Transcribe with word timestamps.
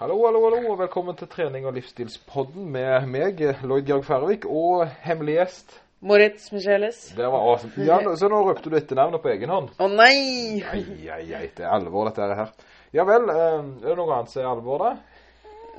Hallo, 0.00 0.14
hallo, 0.24 0.38
hallo, 0.46 0.60
og 0.72 0.78
velkommen 0.80 1.12
til 1.12 1.28
trening- 1.28 1.66
og 1.68 1.74
livsstilspodden 1.76 2.70
med 2.72 3.04
meg, 3.12 3.40
Lloyd 3.60 3.84
Georg 3.84 4.06
Færvik, 4.06 4.46
og 4.48 4.86
hemmelig 5.04 5.34
gjest. 5.34 5.74
Moritz 6.00 6.46
Micheles. 6.54 7.00
Det 7.18 7.26
var 7.28 7.42
awesome. 7.44 7.84
Ja, 7.84 7.98
så 8.16 8.30
nå 8.32 8.38
røpte 8.46 8.72
du 8.72 8.78
etternavnet 8.78 9.20
på 9.20 9.28
egen 9.34 9.52
hånd. 9.52 9.68
Å 9.76 9.88
nei! 9.92 10.14
Nei, 10.62 10.80
nei, 11.02 11.18
nei, 11.28 11.42
det 11.52 11.66
er 11.66 11.74
alvor 11.74 12.08
dette 12.08 12.30
her. 12.38 12.54
Ja 12.96 13.04
vel, 13.04 13.28
eh, 13.28 13.58
er 13.60 13.90
det 13.90 13.98
noe 13.98 14.16
annet 14.16 14.32
som 14.32 14.40
er 14.40 14.48
alvor 14.54 14.86
da? 14.86 14.94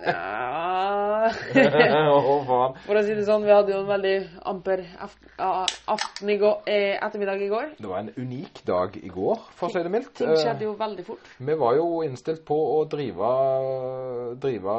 Ja. 0.06 1.30
Faen. 2.48 2.78
For 2.86 2.98
å 2.98 3.04
si 3.06 3.16
det 3.18 3.26
sånn, 3.28 3.46
vi 3.46 3.54
hadde 3.54 3.74
jo 3.74 3.82
en 3.84 3.90
veldig 3.90 4.16
amper 4.50 4.84
aften 5.02 6.32
i 6.32 6.38
går, 6.42 6.64
eh, 6.70 6.96
ettermiddag 6.98 7.44
i 7.46 7.52
går. 7.52 7.76
Det 7.78 7.90
var 7.90 8.04
en 8.04 8.14
unik 8.18 8.64
dag 8.68 8.98
i 8.98 9.12
går, 9.12 9.44
for 9.58 9.70
å 9.70 9.74
si 9.74 9.84
det 9.84 9.94
mildt. 9.94 10.14
Ting 10.18 10.32
Eh, 10.32 10.40
skjedde 10.42 10.68
jo 10.68 10.74
veldig 10.80 11.06
fort. 11.06 11.30
Vi 11.38 11.58
var 11.66 11.78
jo 11.78 12.02
innstilt 12.06 12.44
på 12.48 12.58
å 12.78 12.82
drive, 12.90 13.32
drive 14.42 14.78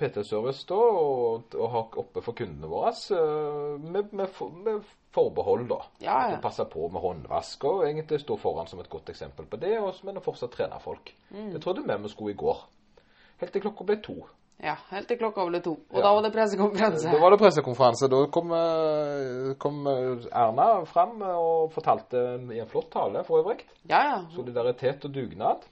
PT-service 0.00 0.64
da, 0.68 0.78
og, 0.78 1.54
og 1.56 1.70
ha 1.74 1.84
oppe 2.02 2.22
for 2.24 2.36
kundene 2.36 2.70
våre, 2.70 2.92
eh, 3.16 3.76
med, 3.80 4.12
med, 4.16 4.42
med 4.64 4.90
forbehold 5.14 5.68
da. 5.70 5.80
Ja, 5.98 6.18
ja. 6.28 6.34
vi 6.34 6.42
passer 6.42 6.68
på 6.70 6.88
med 6.88 7.02
håndvask, 7.02 7.64
og 7.64 7.86
egentlig 7.88 8.20
stå 8.22 8.36
foran 8.40 8.68
som 8.70 8.80
et 8.82 8.90
godt 8.92 9.10
eksempel 9.12 9.48
på 9.50 9.60
det, 9.60 9.76
og, 9.80 9.94
men 10.06 10.20
å 10.20 10.24
fortsatt 10.24 10.54
trene 10.56 10.80
folk. 10.82 11.14
Mm. 11.30 11.50
Det 11.54 11.62
trodde 11.64 11.86
vi 11.86 12.02
vi 12.04 12.12
skulle 12.12 12.36
i 12.36 12.42
går. 12.44 12.68
Helt 13.40 13.56
til 13.56 13.64
klokka 13.64 13.88
ble 13.88 13.96
to. 14.04 14.18
Ja, 14.62 14.74
helt 14.90 15.08
til 15.08 15.16
klokka 15.16 15.46
ble 15.48 15.60
to. 15.64 15.72
Og 15.90 15.96
Ja. 15.98 16.02
da 16.04 16.12
var 16.14 16.22
det 16.26 16.32
pressekonferanse. 16.34 17.10
Da 17.10 17.18
var 17.22 17.30
det 17.30 17.38
pressekonferanse. 17.40 18.08
Da 18.12 18.26
kom, 18.30 18.52
eh, 18.52 19.54
kom 19.58 19.86
Erna 19.86 20.84
frem 20.84 21.22
og 21.22 21.72
fortalte 21.72 22.24
i 22.52 22.58
en 22.60 22.66
flott 22.68 22.90
tale 22.92 23.24
for 23.24 23.40
øvrig. 23.42 23.62
Ja, 23.88 24.02
ja. 24.10 24.18
Solidaritet 24.36 25.04
og 25.04 25.12
dugnad. 25.14 25.64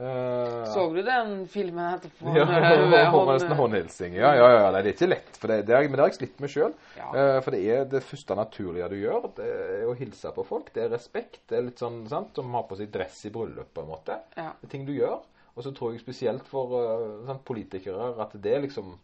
Uh, 0.00 0.64
Så 0.72 0.86
du 0.94 1.02
den 1.04 1.46
filmen 1.50 1.94
etterpå? 1.98 2.32
Ja, 2.36 3.10
hånd- 3.12 3.52
håndhilsing. 3.58 4.14
Ja, 4.14 4.30
ja, 4.34 4.46
ja. 4.54 4.70
Det 4.72 4.86
er 4.86 4.92
ikke 4.94 5.08
lett. 5.10 5.36
For 5.36 5.48
det, 5.50 5.66
det 5.66 5.74
er, 5.76 5.82
men 5.82 5.92
det 5.98 6.00
har 6.00 6.08
jeg 6.08 6.16
slitt 6.20 6.40
med 6.40 6.48
sjøl. 6.48 6.72
Ja. 6.96 7.40
for 7.44 7.50
det 7.50 7.60
er 7.68 7.84
det 7.84 8.02
første 8.06 8.34
naturlige 8.38 8.88
du 8.88 8.96
gjør. 8.96 9.26
Det 9.36 9.48
er 9.50 9.84
å 9.90 9.94
hilse 9.98 10.32
på 10.32 10.44
folk. 10.46 10.72
Det 10.72 10.86
er 10.86 10.94
respekt. 10.94 11.40
Det 11.50 11.58
er 11.58 11.66
litt 11.68 11.82
sånn 11.82 12.06
sant, 12.08 12.32
som 12.34 12.48
har 12.54 12.62
på 12.70 12.78
seg 12.80 12.90
dress 12.94 13.26
i 13.26 13.30
bryllup, 13.34 13.74
på 13.74 13.82
en 13.84 13.90
måte. 13.92 14.16
Ja. 14.38 14.52
Det 14.62 14.70
er 14.70 14.72
ting 14.72 14.86
du 14.88 14.94
gjør. 14.94 15.18
Og 15.56 15.64
så 15.66 15.72
tror 15.74 15.92
jeg 15.92 16.02
spesielt 16.02 16.48
for 16.48 16.76
eh, 16.78 17.26
sant, 17.28 17.44
politikere 17.44 18.12
at 18.22 18.34
det 18.42 18.54
er 18.54 18.64
liksom 18.66 18.96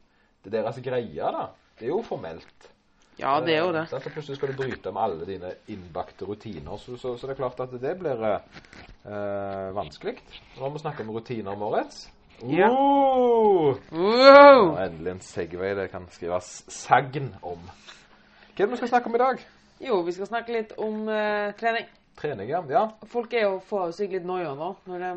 Det 0.45 0.53
er 0.55 0.63
deres 0.63 0.79
greie, 0.79 1.31
da. 1.35 1.49
Det 1.79 1.89
er 1.89 1.91
jo 1.91 2.03
formelt. 2.07 2.69
ja, 3.19 3.41
det 3.41 3.57
er 3.57 3.65
jo 3.65 3.73
det. 3.73 3.89
Så 3.91 3.99
plutselig 4.13 4.37
skal 4.37 4.53
du 4.53 4.57
bryte 4.61 4.93
med 4.93 5.03
alle 5.03 5.27
dine 5.27 5.51
innbakte 5.69 6.25
rutiner. 6.25 6.77
Så, 6.79 6.97
så, 6.97 7.17
så 7.17 7.27
det 7.27 7.35
er 7.35 7.41
klart 7.41 7.61
at 7.61 7.73
det 7.83 7.97
blir 7.99 8.23
eh, 8.27 9.75
vanskelig. 9.75 10.15
Nå 10.57 10.69
må 10.69 10.77
vi 10.77 10.85
snakke 10.85 11.03
om 11.03 11.11
rutiner, 11.17 11.57
Moritz. 11.59 12.07
Ja. 12.45 12.69
Uh! 12.71 13.77
Wow! 13.91 14.77
Ja, 14.77 14.87
endelig 14.87 15.11
en 15.15 15.21
Segway 15.25 15.75
det 15.75 15.91
kan 15.91 16.07
skrives 16.13 16.65
sagn 16.69 17.31
om. 17.43 17.63
Hva 18.53 18.65
er 18.65 18.67
det 18.67 18.75
vi 18.75 18.81
skal 18.83 18.91
snakke 18.93 19.09
om 19.09 19.17
i 19.17 19.23
dag? 19.23 19.41
Jo, 19.81 20.01
vi 20.05 20.13
skal 20.13 20.29
snakke 20.29 20.53
litt 20.53 20.75
om 20.81 21.09
eh, 21.09 21.53
trening. 21.57 21.89
Trening, 22.17 22.49
ja. 22.49 22.63
ja. 22.73 22.85
Folk 23.13 23.33
er 23.37 23.49
jo 23.49 23.57
får 23.69 23.91
seg 23.97 24.13
litt 24.17 24.25
noia 24.29 24.55
nå. 24.57 24.71
Når 24.89 25.03
de, 25.05 25.11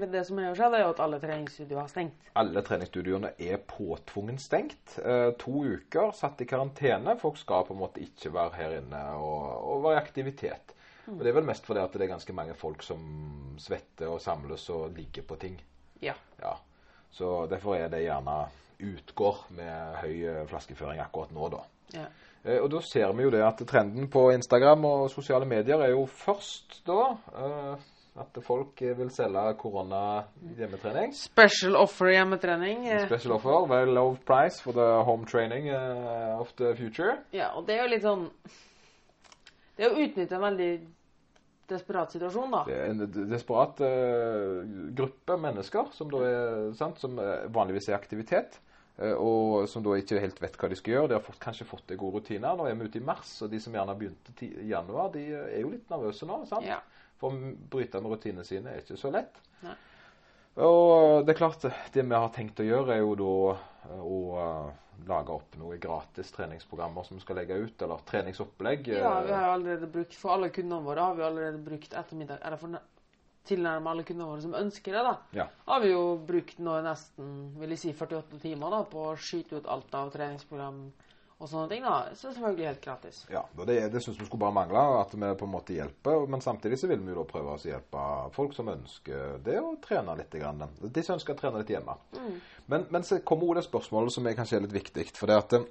for 0.00 0.12
det 0.12 0.24
som 0.26 0.38
seg 0.40 0.56
skjedd, 0.58 0.74
er 0.78 0.82
jo 0.84 0.92
at 0.94 1.00
alle 1.04 1.18
treningsstudioer 1.22 1.80
har 1.82 1.90
stengt. 1.92 2.30
Alle 2.40 2.62
treningsstudioene 2.66 3.32
er 3.38 3.60
påtvungen 3.70 4.38
stengt. 4.42 4.98
Eh, 5.02 5.30
to 5.40 5.64
uker 5.64 6.12
satt 6.16 6.40
i 6.44 6.48
karantene. 6.48 7.16
Folk 7.20 7.38
skal 7.40 7.66
på 7.68 7.74
en 7.76 7.82
måte 7.82 8.02
ikke 8.04 8.32
være 8.34 8.58
her 8.60 8.76
inne 8.80 9.02
og, 9.16 9.42
og 9.72 9.82
være 9.88 9.98
i 9.98 10.02
aktivitet. 10.02 10.74
Og 11.08 11.22
Det 11.24 11.30
er 11.30 11.38
vel 11.38 11.48
mest 11.48 11.64
fordi 11.66 11.80
at 11.80 11.92
det 11.96 12.04
er 12.04 12.12
ganske 12.12 12.34
mange 12.36 12.54
folk 12.54 12.82
som 12.84 13.00
svetter 13.58 14.10
og 14.12 14.20
samles 14.20 14.66
og 14.74 14.90
ligger 14.96 15.24
på 15.24 15.38
ting. 15.40 15.58
Ja. 16.04 16.14
Ja. 16.42 16.54
Så 17.10 17.46
derfor 17.50 17.78
er 17.78 17.88
det 17.88 18.02
gjerne 18.04 18.38
utgår 18.78 19.44
med 19.56 19.94
høy 20.02 20.16
eh, 20.28 20.42
flaskeføring 20.50 21.00
akkurat 21.02 21.32
nå, 21.34 21.48
da. 21.54 21.62
ja. 21.96 22.08
Eh, 22.44 22.60
Og 22.62 22.68
da 22.70 22.80
ser 22.84 23.10
vi 23.16 23.24
jo 23.24 23.30
det 23.34 23.40
at 23.42 23.62
trenden 23.66 24.06
på 24.12 24.28
Instagram 24.30 24.84
og 24.84 25.08
sosiale 25.10 25.48
medier 25.48 25.80
er 25.82 25.90
jo 25.96 26.04
først 26.06 26.82
da 26.86 27.00
eh, 27.34 27.88
at 28.20 28.38
folk 28.44 28.80
eh, 28.82 28.94
vil 28.98 29.10
selge 29.14 29.42
korona 29.60 30.00
hjemmetrening. 30.58 31.12
Special 31.16 31.76
offer 31.78 32.10
hjemmetrening. 32.12 32.86
eh, 32.88 33.06
Special 33.06 33.36
offer, 33.36 33.66
very 33.70 33.90
low 33.90 34.16
price 34.26 34.60
for 34.62 34.72
the 34.76 34.88
home 35.06 35.26
training 35.26 35.68
eh, 35.68 36.40
of 36.40 36.52
the 36.58 36.74
future. 36.76 37.18
Ja, 37.32 37.52
og 37.56 37.66
det 37.68 37.78
er 37.78 37.84
jo 37.86 37.90
litt 37.94 38.06
sånn 38.06 38.28
Det 39.78 39.86
er 39.86 39.92
å 39.94 40.00
utnytte 40.02 40.34
en 40.34 40.42
veldig 40.42 40.70
desperat 41.68 42.10
situasjon, 42.16 42.50
da. 42.50 42.62
Det 42.66 42.78
er 42.80 42.88
en 42.94 43.28
desperat 43.30 43.78
uh, 43.84 44.62
gruppe 44.96 45.36
mennesker 45.38 45.90
som 45.94 46.08
da 46.10 46.22
er 46.24 46.72
sant, 46.74 46.96
som 46.98 47.14
vanligvis 47.54 47.90
er 47.92 47.98
aktivitet. 47.98 48.56
Og 48.98 49.68
som 49.70 49.84
da 49.84 49.92
ikke 49.94 50.18
helt 50.18 50.40
vet 50.42 50.56
hva 50.58 50.66
de 50.72 50.74
skal 50.80 50.94
gjøre. 50.96 51.08
De 51.12 51.14
har 51.14 51.22
fått, 51.22 51.38
kanskje 51.38 51.68
fått 51.68 51.92
gode 52.00 52.18
rutiner. 52.18 52.56
Nå 52.58 52.64
er 52.66 52.74
vi 52.74 52.88
ute 52.88 52.98
i 52.98 53.04
mars, 53.06 53.36
og 53.44 53.52
de 53.52 53.60
som 53.62 53.76
gjerne 53.76 53.94
begynte 54.00 54.32
i 54.42 54.70
januar, 54.72 55.12
de 55.14 55.22
er 55.36 55.60
jo 55.60 55.70
litt 55.70 55.92
nervøse 55.92 56.26
nå. 56.26 56.40
sant? 56.50 56.66
Ja. 56.66 56.80
For 57.18 57.34
å 57.34 57.52
bryte 57.70 58.00
med 58.02 58.14
rutinene 58.14 58.46
sine 58.46 58.72
er 58.72 58.82
ikke 58.82 58.98
så 59.00 59.10
lett. 59.14 59.40
Nei. 59.64 59.74
Og 60.58 61.24
det 61.26 61.34
er 61.34 61.38
klart, 61.38 61.64
det 61.94 62.02
vi 62.02 62.18
har 62.18 62.30
tenkt 62.34 62.60
å 62.62 62.66
gjøre, 62.66 62.96
er 62.96 63.04
jo 63.04 63.14
da 63.18 63.32
eh, 63.54 64.02
å 64.02 64.18
eh, 64.42 64.70
lage 65.06 65.34
opp 65.34 65.56
noen 65.60 65.78
gratis 65.82 66.32
treningsprogrammer 66.34 67.06
som 67.06 67.18
vi 67.18 67.22
skal 67.22 67.38
legge 67.38 67.58
ut, 67.58 67.82
eller 67.82 68.02
treningsopplegg. 68.08 68.90
ja, 68.90 69.12
eh, 69.20 69.26
vi 69.28 69.36
har 69.36 69.52
allerede 69.52 69.90
brukt 69.92 70.16
For 70.18 70.34
alle 70.34 70.50
kundene 70.54 70.82
våre 70.82 71.04
har 71.06 71.18
vi 71.18 71.26
allerede 71.26 71.62
brukt 71.62 71.94
ettermiddag 71.94 72.42
Eller 72.42 72.58
for 72.58 72.78
tilnærmet 73.48 73.92
alle 73.92 74.06
kundene 74.08 74.30
våre 74.32 74.44
som 74.44 74.56
ønsker 74.58 74.98
det, 74.98 75.04
da. 75.06 75.14
Ja. 75.38 75.46
Har 75.70 75.84
vi 75.84 75.92
jo 75.92 76.02
brukt 76.26 76.58
nå 76.60 76.74
nesten 76.84 77.36
vil 77.60 77.76
jeg 77.76 77.82
si 77.84 77.92
48 77.94 78.42
timer 78.42 78.74
da 78.74 78.82
på 78.90 79.06
å 79.12 79.14
skyte 79.16 79.62
ut 79.62 79.70
alt 79.70 79.94
av 79.94 80.10
treningsprogram 80.12 80.88
og 81.38 81.46
sånne 81.46 81.68
ting. 81.70 81.84
da. 81.86 82.14
Så 82.18 82.32
selvfølgelig 82.32 82.66
helt 82.66 82.80
gratis. 82.82 83.20
Ja, 83.30 83.44
og 83.56 83.66
det, 83.68 83.78
det 83.92 84.02
syns 84.02 84.18
vi 84.18 84.26
skulle 84.26 84.42
bare 84.42 84.56
mangle, 84.56 84.82
at 84.98 85.14
vi 85.14 85.30
på 85.38 85.46
en 85.46 85.52
måte 85.52 85.76
hjelper. 85.76 86.26
Men 86.30 86.42
samtidig 86.42 86.80
så 86.80 86.90
vil 86.90 87.02
vi 87.04 87.12
jo 87.12 87.20
da 87.20 87.26
prøve 87.30 87.54
å 87.54 87.60
hjelpe 87.62 88.06
folk 88.34 88.56
som 88.56 88.70
ønsker 88.72 89.38
det, 89.46 89.58
å 89.62 89.76
trene 89.84 90.16
litt. 90.18 90.34
Grann. 90.38 90.66
De 90.82 91.02
som 91.02 91.16
ønsker 91.16 91.36
å 91.36 91.38
trene 91.38 91.62
litt 91.62 91.70
hjemme. 91.72 91.94
Men, 92.66 92.88
men 92.90 93.06
så 93.06 93.20
kommer 93.26 93.52
også 93.52 93.60
det 93.60 93.68
spørsmålet 93.68 94.14
som 94.14 94.26
er 94.26 94.36
kanskje 94.38 94.58
er 94.58 94.66
litt 94.66 94.76
viktig. 94.80 95.06
For 95.18 95.30
det 95.30 95.38
at 95.38 95.56
eh, 95.60 95.70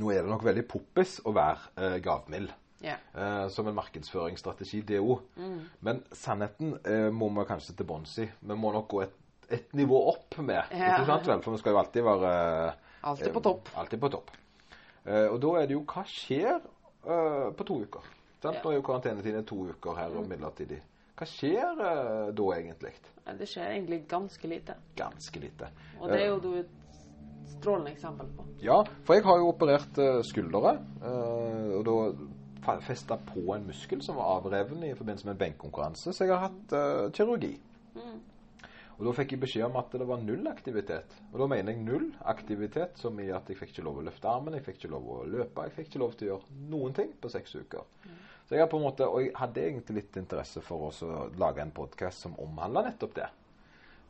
nå 0.00 0.10
er 0.14 0.24
det 0.24 0.32
nok 0.32 0.48
veldig 0.48 0.66
poppis 0.70 1.18
å 1.28 1.34
være 1.36 1.70
eh, 1.76 2.00
gavmild. 2.04 2.56
Yeah. 2.80 3.00
Eh, 3.12 3.46
som 3.52 3.68
en 3.68 3.76
markedsføringsstrategi, 3.76 4.80
det 4.88 5.00
òg. 5.04 5.20
Men 5.84 6.00
sannheten 6.16 6.78
eh, 6.80 7.08
må 7.12 7.28
vi 7.36 7.48
kanskje 7.48 7.76
til 7.76 7.88
bunns 7.88 8.16
i. 8.24 8.28
Vi 8.40 8.56
må 8.56 8.72
nok 8.72 8.88
gå 8.88 9.02
et, 9.04 9.16
et 9.52 9.74
nivå 9.76 10.00
opp 10.14 10.40
med. 10.40 10.62
Ja. 10.72 10.94
Ikke 10.96 11.10
sant 11.12 11.28
vel? 11.28 11.44
For 11.44 11.56
vi 11.56 11.60
skal 11.60 11.76
jo 11.76 11.82
alltid 11.82 12.06
være 12.08 12.30
Alltid 13.00 13.32
på 13.34 13.42
eh, 13.42 13.48
topp. 13.50 13.74
Alltid 13.80 14.00
på 14.00 14.12
topp. 14.16 14.32
Eh, 15.06 15.26
og 15.26 15.38
da 15.42 15.54
er 15.60 15.68
det 15.68 15.76
jo 15.76 15.84
hva 15.88 16.04
skjer 16.08 16.58
eh, 16.58 17.46
på 17.56 17.66
to 17.68 17.80
uker? 17.86 18.08
Sant? 18.40 18.56
Ja. 18.56 18.60
Mm. 18.60 18.64
Nå 18.64 18.72
er 18.72 18.78
jo 18.78 18.86
karantenetiden 18.88 19.46
to 19.48 19.62
uker 19.70 19.96
her 19.98 20.16
og 20.16 20.28
midlertidig. 20.28 20.80
Hva 21.20 21.28
skjer 21.28 21.80
eh, 21.84 22.28
da 22.36 22.50
egentlig? 22.56 22.94
Det 23.40 23.46
skjer 23.48 23.74
egentlig 23.74 24.04
ganske 24.08 24.48
lite. 24.48 24.76
Ganske 24.96 25.40
lite. 25.42 25.70
Og 26.00 26.08
det 26.08 26.20
er 26.22 26.30
jo 26.30 26.38
du 26.40 26.50
et 26.62 26.76
strålende 27.50 27.92
eksempel 27.92 28.30
på. 28.36 28.46
Ja, 28.64 28.78
for 29.04 29.18
jeg 29.18 29.26
har 29.26 29.40
jo 29.42 29.50
operert 29.50 30.00
uh, 30.00 30.20
skuldre, 30.24 30.76
eh, 31.02 31.74
og 31.76 31.84
da 31.88 32.76
festa 32.84 33.16
på 33.26 33.42
en 33.54 33.66
muskel 33.68 34.00
som 34.04 34.16
var 34.20 34.38
avreven 34.38 34.84
i 34.86 34.94
forbindelse 34.96 35.28
med 35.28 35.34
en 35.34 35.42
benkkonkurranse, 35.42 36.12
så 36.12 36.24
jeg 36.24 36.32
har 36.32 36.48
hatt 36.48 36.74
kirurgi. 37.16 37.54
Og 39.00 39.06
da 39.08 39.12
fikk 39.16 39.30
jeg 39.32 39.40
beskjed 39.40 39.64
om 39.64 39.76
at 39.80 39.94
det 39.96 40.04
var 40.04 40.20
null 40.20 40.44
aktivitet. 40.50 41.14
Og 41.32 41.38
da 41.40 41.46
mener 41.48 41.72
jeg 41.72 41.80
null 41.86 42.10
aktivitet, 42.28 42.98
som 43.00 43.16
i 43.22 43.30
at 43.32 43.48
jeg 43.48 43.56
fikk 43.56 43.70
ikke 43.72 43.84
lov 43.86 44.02
å 44.02 44.04
løfte 44.04 44.28
armen, 44.28 44.58
jeg 44.58 44.66
fikk 44.66 44.82
ikke 44.82 44.90
lov 44.92 45.06
å 45.14 45.20
løpe, 45.24 45.64
jeg 45.64 45.72
fikk 45.78 45.88
ikke 45.88 46.02
lov 46.02 46.12
til 46.18 46.26
å 46.26 46.30
gjøre 46.34 46.56
noen 46.74 46.96
ting 46.98 47.14
på 47.16 47.30
seks 47.32 47.54
uker. 47.56 47.86
Så 48.44 48.58
jeg 48.58 48.60
har 48.60 48.68
på 48.68 48.76
en 48.76 48.84
måte, 48.84 49.06
og 49.08 49.22
jeg 49.24 49.32
hadde 49.38 49.62
egentlig 49.64 49.96
litt 50.02 50.18
interesse 50.20 50.60
for 50.66 50.90
å 50.90 51.12
lage 51.40 51.64
en 51.64 51.72
podkast 51.72 52.26
som 52.26 52.36
omhandler 52.44 52.90
nettopp 52.90 53.14
det. 53.16 53.28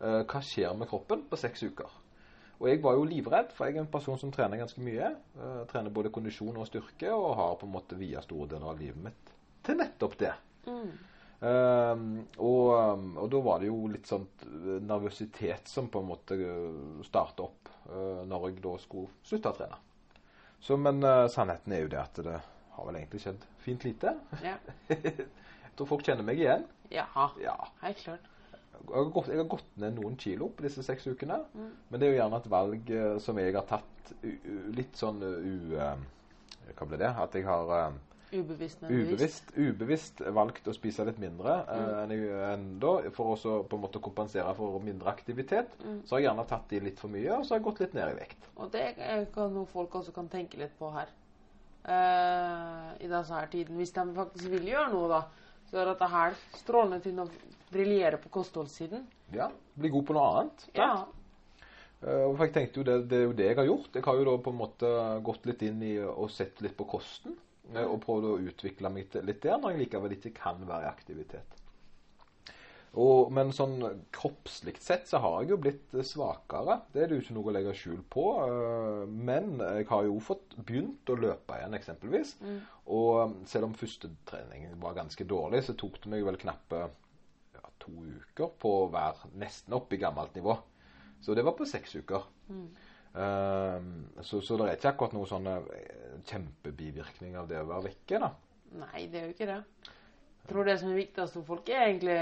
Uh, 0.01 0.23
hva 0.25 0.41
skjer 0.43 0.75
med 0.81 0.91
kroppen 0.91 1.23
på 1.31 1.39
seks 1.39 1.63
uker? 1.71 1.95
Og 2.59 2.67
jeg 2.73 2.83
var 2.83 2.99
jo 2.99 3.07
livredd, 3.07 3.55
for 3.55 3.69
jeg 3.69 3.79
er 3.79 3.85
en 3.85 3.93
person 3.93 4.19
som 4.19 4.33
trener 4.35 4.59
ganske 4.59 4.83
mye. 4.83 5.13
Uh, 5.37 5.63
trener 5.71 5.95
både 5.95 6.11
kondisjon 6.11 6.59
og 6.59 6.67
styrke, 6.67 7.15
og 7.15 7.37
har 7.39 7.55
på 7.61 7.69
en 7.69 7.77
måte 7.77 8.01
via 8.01 8.25
store 8.27 8.51
deler 8.57 8.73
av 8.73 8.83
livet 8.83 9.07
mitt 9.07 9.33
til 9.63 9.79
nettopp 9.79 10.19
det. 10.25 10.35
Um, 11.41 12.27
og, 12.37 12.67
um, 12.77 13.05
og 13.17 13.31
da 13.33 13.39
var 13.41 13.63
det 13.63 13.71
jo 13.71 13.87
litt 13.89 14.09
sånn 14.09 14.27
uh, 14.45 14.75
nervøsitet 14.85 15.71
som 15.73 15.87
på 15.89 16.03
en 16.03 16.11
måte 16.11 16.37
uh, 16.37 16.99
starta 17.07 17.47
opp 17.47 17.71
uh, 17.89 18.27
når 18.29 18.51
jeg 18.51 18.59
da 18.67 18.75
skulle 18.83 19.09
slutte 19.25 19.53
å 19.53 19.57
trene. 19.57 19.79
Så, 20.61 20.77
men 20.77 21.01
uh, 21.01 21.25
sannheten 21.33 21.73
er 21.73 21.87
jo 21.87 21.93
det 21.95 22.01
at 22.03 22.21
det 22.27 22.35
har 22.75 22.89
vel 22.89 22.99
egentlig 23.01 23.23
skjedd 23.25 23.47
fint 23.65 23.87
lite. 23.89 24.13
Ja. 24.45 24.59
jeg 24.93 25.73
tror 25.79 25.89
folk 25.95 26.05
kjenner 26.05 26.29
meg 26.29 26.43
igjen. 26.43 26.69
Jaha. 26.93 27.31
Ja. 27.41 27.57
Helt 27.87 28.05
klart. 28.05 28.29
Jeg 28.81 28.93
har, 28.93 29.09
gått, 29.13 29.33
jeg 29.33 29.41
har 29.41 29.49
gått 29.57 29.73
ned 29.81 29.97
noen 29.97 30.21
kilo 30.21 30.51
på 30.53 30.65
disse 30.67 30.85
seks 30.85 31.09
ukene. 31.09 31.41
Men 31.57 31.97
det 31.97 32.05
er 32.05 32.15
jo 32.15 32.21
gjerne 32.21 32.43
et 32.43 32.53
valg 32.53 32.93
uh, 32.93 33.17
som 33.25 33.41
jeg 33.41 33.57
har 33.57 33.65
tatt 33.69 34.13
litt 34.77 34.97
sånn 34.99 35.21
u... 35.23 35.77
hva 35.79 36.87
ble 36.89 36.99
det? 37.01 37.13
At 37.15 37.37
jeg 37.39 37.49
har 37.49 37.95
Ubevisst, 38.33 38.83
ubevisst, 38.87 39.49
ubevisst 39.59 40.21
valgt 40.37 40.69
å 40.71 40.75
spise 40.77 41.05
litt 41.05 41.19
mindre 41.19 41.57
eh, 41.67 42.03
enn 42.05 42.11
jeg- 42.15 42.43
enn 42.53 42.67
da, 42.79 42.93
for 43.11 43.35
å 43.35 43.55
på 43.67 43.77
en 43.77 43.83
måte 43.83 44.01
kompensere 44.01 44.55
for 44.55 44.79
mindre 44.81 45.11
aktivitet. 45.11 45.73
Så 46.07 46.15
har 46.15 46.21
jeg 46.21 46.29
gjerne 46.31 46.47
tatt 46.47 46.73
i 46.73 46.81
litt 46.81 47.01
for 47.01 47.09
mye, 47.11 47.31
og 47.39 47.45
så 47.45 47.55
har 47.55 47.59
jeg 47.61 47.65
gått 47.67 47.81
litt 47.81 47.95
ned 47.95 48.13
i 48.13 48.19
vekt. 48.21 48.47
Og 48.57 48.71
det 48.71 48.85
er 48.99 49.27
noe 49.51 49.67
folk 49.67 49.91
også 49.99 50.15
kan 50.15 50.29
tenke 50.29 50.59
litt 50.63 50.79
på 50.79 50.93
her. 50.95 51.09
Eh, 51.85 53.05
I 53.05 53.09
disse 53.09 53.33
her 53.35 53.47
tiden. 53.51 53.77
Hvis 53.81 53.93
de 53.97 54.05
faktisk 54.15 54.51
vil 54.53 54.67
gjøre 54.69 54.91
noe, 54.93 55.09
da, 55.09 55.23
så 55.71 55.81
er 55.81 55.91
dette 55.93 56.09
her 56.13 56.35
strålende 56.61 57.01
til 57.03 57.19
å 57.23 57.29
briljere 57.73 58.19
på 58.21 58.29
kostholdssiden. 58.31 59.07
Ja, 59.33 59.51
Bli 59.79 59.89
god 59.91 60.07
på 60.07 60.15
noe 60.17 60.29
annet. 60.41 60.61
sant? 60.61 60.77
Ja. 60.77 61.07
Uh, 62.03 62.33
for 62.35 62.47
jeg 62.47 62.55
tenkte 62.55 62.81
jo 62.81 62.85
det, 62.85 62.95
det 63.11 63.19
er 63.19 63.25
jo 63.27 63.33
det 63.37 63.47
jeg 63.51 63.57
har 63.59 63.67
gjort. 63.69 63.93
Jeg 63.95 64.03
har 64.07 64.17
jo 64.17 64.25
da 64.25 64.37
på 64.43 64.51
en 64.55 64.59
måte 64.59 64.91
gått 65.23 65.45
litt 65.47 65.63
inn 65.63 65.83
i 65.85 65.99
og 66.01 66.31
sett 66.33 66.61
litt 66.65 66.77
på 66.77 66.87
kosten. 66.89 67.35
Og 67.87 68.01
prøvde 68.03 68.35
å 68.35 68.43
utvikle 68.51 68.91
meg 68.93 69.15
litt 69.23 69.43
der, 69.45 69.59
når 69.61 69.75
jeg 69.77 69.85
likevel 69.85 70.17
ikke 70.17 70.35
kan 70.37 70.63
være 70.67 70.89
i 70.89 70.91
aktivitet. 70.91 71.57
Og, 72.99 73.29
men 73.31 73.53
sånn 73.55 73.77
kroppslig 74.11 74.73
sett 74.83 75.07
så 75.07 75.21
har 75.23 75.45
jeg 75.45 75.53
jo 75.53 75.59
blitt 75.63 75.93
svakere. 76.09 76.81
Det 76.91 77.05
er 77.05 77.11
det 77.13 77.19
jo 77.21 77.23
ikke 77.23 77.37
noe 77.37 77.53
å 77.53 77.55
legge 77.55 77.75
skjul 77.79 78.01
på. 78.11 78.25
eh, 78.43 79.05
Men 79.31 79.61
jeg 79.63 79.87
har 79.93 80.09
jo 80.09 80.17
fått 80.19 80.57
begynt 80.59 81.13
å 81.15 81.19
løpe 81.23 81.61
igjen, 81.61 81.77
eksempelvis. 81.79 82.33
Og 82.91 83.21
eh, 83.23 83.37
selv 83.53 83.69
om 83.69 83.77
første 83.79 84.11
trening 84.27 84.67
var 84.83 84.99
ganske 84.99 85.25
dårlig, 85.25 85.63
så 85.69 85.77
tok 85.79 86.01
det 86.03 86.11
meg 86.17 86.27
vel 86.27 86.41
knappe 86.43 86.83
ja, 87.55 87.63
to 87.79 87.95
uker 87.95 88.51
på 88.59 88.75
å 88.81 88.91
være 88.91 89.31
nesten 89.39 89.79
oppe 89.79 89.95
i 89.95 90.03
gammelt 90.03 90.35
nivå. 90.35 90.59
Så 91.23 91.37
det 91.39 91.47
var 91.47 91.55
på 91.55 91.69
seks 91.69 91.95
uker. 92.01 92.27
Ehm, 92.51 92.73
så, 93.11 94.39
så 94.39 94.57
det 94.61 94.67
er 94.69 94.77
ikke 94.77 94.93
akkurat 94.93 95.15
noen 95.17 95.27
sånne 95.27 95.55
Kjempebivirkninger 95.61 96.29
kjempebivirkning 96.29 97.39
av 97.41 97.49
det 97.51 97.59
å 97.59 97.67
være 97.67 97.89
vekke, 97.89 98.21
da. 98.23 98.29
Nei, 98.81 99.07
det 99.11 99.19
er 99.19 99.25
jo 99.27 99.35
ikke 99.35 99.49
det. 99.49 99.59
Jeg 100.41 100.53
tror 100.53 100.69
det 100.69 100.77
som 100.81 100.93
er 100.93 101.01
viktigst 101.01 101.37
for 101.39 101.49
folk, 101.49 101.71
er 101.73 101.89
egentlig 101.89 102.19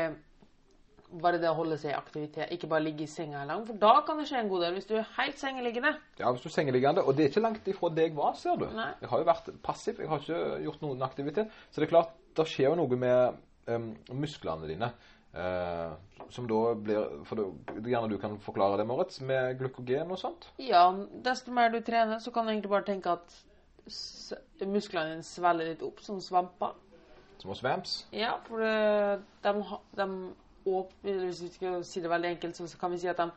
bare 1.23 1.40
det 1.40 1.49
å 1.49 1.56
holde 1.56 1.79
seg 1.81 1.93
i 1.93 1.96
aktivitet. 1.96 2.52
Ikke 2.55 2.69
bare 2.70 2.85
ligge 2.85 3.06
i 3.06 3.11
senga 3.11 3.44
lang, 3.49 3.64
for 3.67 3.81
da 3.81 3.94
kan 4.06 4.20
det 4.20 4.29
skje 4.29 4.43
en 4.43 4.50
god 4.50 4.64
del 4.67 4.79
hvis 4.79 4.88
du 4.88 4.94
er 4.99 5.11
helt 5.17 5.40
sengeliggende. 5.40 5.94
Ja, 6.20 6.31
hvis 6.32 6.44
du 6.44 6.49
er 6.50 6.56
sengeliggende, 6.56 7.05
og 7.05 7.17
det 7.17 7.25
er 7.25 7.32
ikke 7.32 7.44
langt 7.44 7.70
ifra 7.73 7.93
det 7.96 8.08
jeg 8.08 8.17
var, 8.19 8.34
ser 8.41 8.58
du. 8.61 8.67
Nei. 8.76 8.91
Jeg 9.02 9.12
har 9.12 9.23
jo 9.23 9.29
vært 9.29 9.52
passiv, 9.64 10.02
jeg 10.02 10.11
har 10.11 10.25
ikke 10.25 10.43
gjort 10.67 10.84
noen 10.84 11.06
aktivitet. 11.08 11.61
Så 11.70 11.81
det 11.81 11.88
er 11.88 11.94
klart, 11.94 12.19
det 12.37 12.49
skjer 12.49 12.70
jo 12.70 12.81
noe 12.82 13.00
med 13.00 13.41
um, 13.73 13.88
musklene 14.20 14.69
dine. 14.70 14.93
Eh, 15.34 15.92
som 16.30 16.48
da 16.48 16.75
blir 16.75 17.25
For 17.25 17.40
det, 17.40 17.46
gjerne 17.88 18.10
du 18.12 18.19
kan 18.20 18.38
forklare 18.40 18.80
det, 18.80 18.86
Moritz, 18.88 19.20
med 19.20 19.58
glykogen 19.58 20.10
og 20.12 20.20
sånt. 20.20 20.50
Ja, 20.62 20.86
desto 21.25 21.54
mer 21.54 21.72
du 21.72 21.80
trener, 21.80 22.19
så 22.20 22.32
kan 22.34 22.46
du 22.46 22.52
egentlig 22.52 22.72
bare 22.72 22.88
tenke 22.88 23.16
at 23.16 23.38
musklene 24.69 25.14
dine 25.14 25.25
svelger 25.25 25.72
litt 25.72 25.82
opp 25.86 26.02
som 26.04 26.20
svamper. 26.20 26.76
Små 27.38 27.54
svamps. 27.54 28.02
Ja, 28.12 28.34
for 28.44 28.60
de, 28.60 29.52
de 29.96 30.08
åpner, 30.69 31.25
Hvis 31.25 31.42
vi 31.42 31.48
skal 31.54 31.84
si 31.86 32.00
det 32.02 32.10
veldig 32.10 32.34
enkelt, 32.34 32.56
så 32.56 32.78
kan 32.81 32.92
vi 32.92 32.98
si 32.98 33.08
at 33.08 33.20
de 33.20 33.31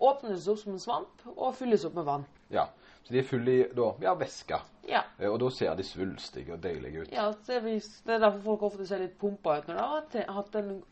åpnes 0.00 0.48
opp 0.48 0.58
som 0.58 0.72
en 0.72 0.78
svamp 0.82 1.24
og 1.36 1.54
fylles 1.58 1.84
opp 1.88 1.94
med 1.94 2.04
vann. 2.04 2.26
Ja. 2.50 2.68
Så 3.04 3.12
de 3.14 3.18
er 3.22 3.24
fulle 3.24 3.52
i 3.54 3.62
da, 3.72 3.92
ja, 4.04 4.14
væske. 4.14 4.58
Ja. 4.88 5.02
Eh, 5.18 5.28
Og 5.30 5.38
da 5.40 5.48
ser 5.50 5.74
de 5.76 5.82
svulstige 5.84 6.52
og 6.52 6.60
deilige 6.60 7.02
ut. 7.02 7.12
Ja, 7.12 7.30
Det 7.46 7.56
er 7.56 8.18
derfor 8.18 8.40
folk 8.44 8.62
ofte 8.62 8.86
ser 8.86 8.98
litt 8.98 9.18
pumpa 9.18 9.58
ut 9.58 9.68
når 9.68 9.74
de 10.12 10.24
har 10.26 10.34
hatt 10.34 10.54
en 10.56 10.82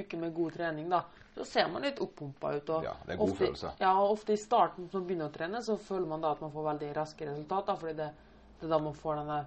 uke 0.00 0.16
med 0.16 0.34
god 0.34 0.52
trening. 0.52 0.88
da. 0.88 1.02
Så 1.36 1.44
ser 1.44 1.68
man 1.68 1.82
litt 1.82 2.00
oppumpa 2.00 2.54
ut. 2.56 2.70
Og 2.70 2.84
Ja, 2.84 2.94
det 3.06 3.12
er 3.14 3.16
god 3.16 3.30
ofte, 3.30 3.44
følelse. 3.44 3.72
Ja, 3.80 3.92
og 4.00 4.10
ofte 4.16 4.32
i 4.32 4.36
starten 4.36 4.88
når 4.88 5.00
man 5.00 5.06
begynner 5.08 5.28
å 5.28 5.32
trene, 5.36 5.62
så 5.62 5.76
føler 5.78 6.06
man 6.06 6.20
da 6.20 6.32
at 6.32 6.40
man 6.40 6.50
får 6.52 6.64
veldig 6.72 6.96
raske 6.96 7.26
resultater. 7.28 7.76
fordi 7.76 7.92
det, 7.96 8.10
det 8.60 8.66
er 8.66 8.68
da 8.74 8.78
man 8.78 8.94
får 8.94 9.16
denne 9.16 9.46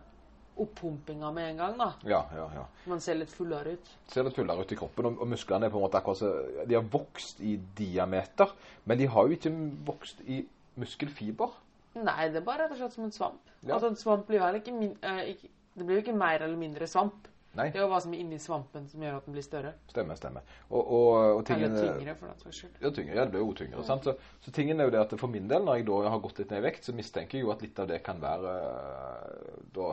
oppumpinga 0.57 1.31
med 1.31 1.49
en 1.51 1.57
gang. 1.57 1.77
da. 1.77 1.87
Ja, 2.03 2.21
ja, 2.35 2.49
ja. 2.55 2.65
Man 2.85 2.99
ser 3.01 3.15
litt 3.15 3.31
fullere 3.33 3.73
ut. 3.77 3.89
ser 4.07 4.23
litt 4.27 4.35
fullere 4.35 4.61
ut 4.61 4.71
i 4.71 4.75
kroppen, 4.75 5.05
og, 5.05 5.21
og 5.21 5.27
musklene 5.27 5.65
er 5.65 5.73
på 5.73 5.79
en 5.79 5.85
måte 5.87 5.97
akkurat 5.97 6.17
så 6.21 6.31
De 6.67 6.75
har 6.75 6.83
vokst 6.93 7.39
i 7.41 7.57
diameter, 7.77 8.53
men 8.85 8.97
de 8.97 9.07
har 9.07 9.27
jo 9.27 9.37
ikke 9.37 9.53
vokst 9.85 10.21
i 10.27 10.43
muskelfiber. 10.77 11.51
Nei, 11.95 12.29
det 12.33 12.41
er 12.41 12.45
bare 12.47 12.63
rett 12.65 12.71
og 12.73 12.79
slett 12.81 12.93
som 12.95 13.03
en 13.05 13.11
svamp. 13.13 13.51
Ja. 13.61 13.75
Altså, 13.75 13.91
en 13.93 13.95
svamp 13.99 14.25
blir 14.27 14.41
heller 14.41 14.61
ikke, 14.61 14.73
min, 14.73 14.95
eh, 15.01 15.29
ikke 15.35 15.47
Det 15.73 15.85
blir 15.85 15.95
jo 15.97 16.01
ikke 16.03 16.13
mer 16.17 16.41
eller 16.45 16.57
mindre 16.57 16.85
svamp. 16.87 17.27
Nei, 17.53 17.67
Det 17.69 17.77
er 17.77 17.83
jo 17.83 17.89
hva 17.91 17.99
som 18.01 18.13
er 18.13 18.17
inni 18.23 18.37
svampen 18.41 18.87
som 18.89 19.01
gjør 19.01 19.15
at 19.19 19.25
den 19.25 19.33
blir 19.35 19.43
større. 19.45 19.73
stemmer, 19.89 20.15
stemmer. 20.17 20.41
Og, 20.69 20.79
og, 20.91 21.37
og 21.37 21.45
tingen 21.45 21.71
Eller 21.75 21.99
tyngre, 21.99 22.15
for 22.15 22.27
den 22.27 22.39
saks 22.41 22.55
skyld. 22.57 22.79
Ja, 22.81 22.89
tyngre. 22.89 23.15
Ja, 23.15 23.25
det 23.25 23.31
blir 23.31 23.41
jo 23.45 23.53
tyngre. 23.53 23.83
sant? 23.85 24.03
Så, 24.03 24.15
så 24.41 24.51
tingen 24.51 24.79
er 24.79 24.85
jo 24.89 24.93
det 24.95 24.99
at 25.01 25.13
for 25.19 25.27
min 25.29 25.47
del, 25.47 25.61
når 25.65 25.75
jeg 25.75 25.85
da 25.85 25.99
har 26.09 26.19
gått 26.19 26.39
litt 26.41 26.49
ned 26.49 26.63
i 26.63 26.65
vekt, 26.65 26.83
så 26.89 26.93
mistenker 26.97 27.37
jeg 27.37 27.45
jo 27.45 27.51
at 27.53 27.61
litt 27.61 27.77
av 27.79 27.87
det 27.93 27.99
kan 28.03 28.21
være 28.21 28.55
øh, 28.57 29.61
da 29.77 29.91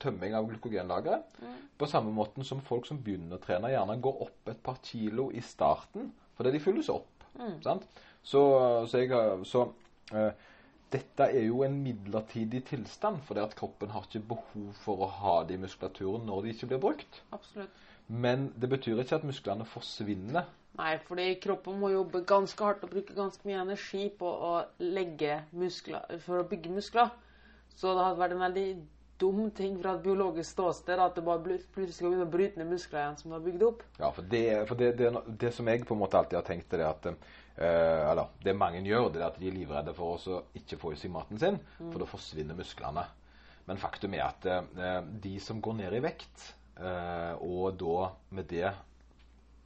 tømming 0.00 0.36
av 0.36 0.48
glykogenlageret. 0.50 1.40
På 1.80 1.88
samme 1.88 2.12
måten 2.14 2.46
som 2.46 2.62
folk 2.64 2.88
som 2.88 3.00
begynner 3.04 3.38
å 3.38 3.42
trene, 3.42 3.72
gjerne 3.72 3.98
går 4.02 4.22
opp 4.26 4.52
et 4.52 4.62
par 4.64 4.80
kilo 4.84 5.30
i 5.32 5.42
starten, 5.44 6.10
fordi 6.36 6.54
de 6.54 6.62
fylles 6.62 6.92
opp. 6.92 7.26
sant? 7.64 7.86
Så, 8.22 8.40
så, 8.90 9.00
jeg, 9.00 9.44
så 9.48 9.64
uh, 10.12 10.32
dette 10.92 11.28
er 11.30 11.46
jo 11.46 11.62
en 11.64 11.76
midlertidig 11.84 12.64
tilstand, 12.68 13.22
fordi 13.24 13.44
at 13.44 13.54
kroppen 13.56 13.92
har 13.94 14.04
ikke 14.08 14.24
behov 14.34 14.72
for 14.82 15.04
å 15.06 15.10
ha 15.20 15.36
det 15.48 15.56
i 15.56 15.62
muskulaturen 15.62 16.26
når 16.28 16.42
de 16.42 16.54
ikke 16.54 16.72
blir 16.72 16.82
brukt. 16.82 17.22
Absolutt. 17.32 17.86
Men 18.10 18.48
det 18.58 18.68
betyr 18.72 18.98
ikke 19.00 19.20
at 19.20 19.26
musklene 19.26 19.64
forsvinner. 19.70 20.48
Nei, 20.80 20.94
fordi 21.06 21.34
kroppen 21.42 21.78
må 21.78 21.92
jobbe 21.92 22.24
ganske 22.26 22.64
hardt 22.64 22.82
og 22.86 22.92
bruke 22.94 23.14
ganske 23.14 23.46
mye 23.46 23.60
energi 23.62 24.08
på 24.18 24.26
å 24.26 24.52
legge 24.82 25.42
muskler, 25.54 26.18
for 26.24 26.42
å 26.42 26.48
bygge 26.50 26.72
muskler. 26.74 27.12
Så 27.76 27.94
det 27.94 28.04
hadde 28.04 28.20
vært 28.20 28.34
en 28.34 28.44
veldig 28.44 28.66
dum 29.20 29.50
ting 29.56 29.76
fra 29.80 29.94
et 29.96 30.02
biologisk 30.04 30.54
ståsted 30.54 31.00
at 31.02 31.16
det 31.18 31.24
bare 31.26 31.42
plutselig 31.44 31.96
skal 31.96 32.10
begynne 32.10 32.26
å 32.26 32.32
bryte 32.32 32.60
ned 32.60 32.70
muskler 32.70 33.02
igjen 33.02 33.18
som 33.20 33.30
du 33.30 33.36
har 33.36 33.44
bygd 33.44 33.64
opp. 33.66 33.84
Ja, 34.00 34.10
for 34.16 34.30
det, 34.32 34.44
for 34.70 34.80
det, 34.80 34.90
det, 35.00 35.12
det 35.44 35.52
som 35.56 35.70
jeg 35.70 35.84
på 35.86 35.96
en 35.96 36.02
måte 36.02 36.18
alltid 36.20 36.40
har 36.40 36.46
tenkt, 36.48 36.74
er 36.76 36.86
at 36.88 37.08
øh, 37.10 37.16
Eller 37.60 38.30
det 38.44 38.56
mange 38.56 38.82
gjør, 38.86 39.10
det 39.12 39.22
er 39.22 39.28
at 39.28 39.40
de 39.40 39.50
er 39.50 39.56
livredde 39.56 39.94
for 39.96 40.16
å 40.16 40.40
ikke 40.56 40.78
få 40.80 40.94
i 40.94 41.00
seg 41.00 41.12
maten 41.14 41.40
sin, 41.40 41.60
for 41.82 42.00
da 42.00 42.08
forsvinner 42.08 42.58
musklene. 42.58 43.04
Men 43.68 43.80
faktum 43.80 44.16
er 44.16 44.26
at 44.30 44.48
øh, 44.48 45.00
de 45.22 45.36
som 45.42 45.60
går 45.62 45.76
ned 45.82 45.98
i 45.98 46.04
vekt, 46.04 46.46
øh, 46.80 47.34
og 47.44 47.76
da 47.80 48.10
med 48.36 48.48
det 48.50 48.70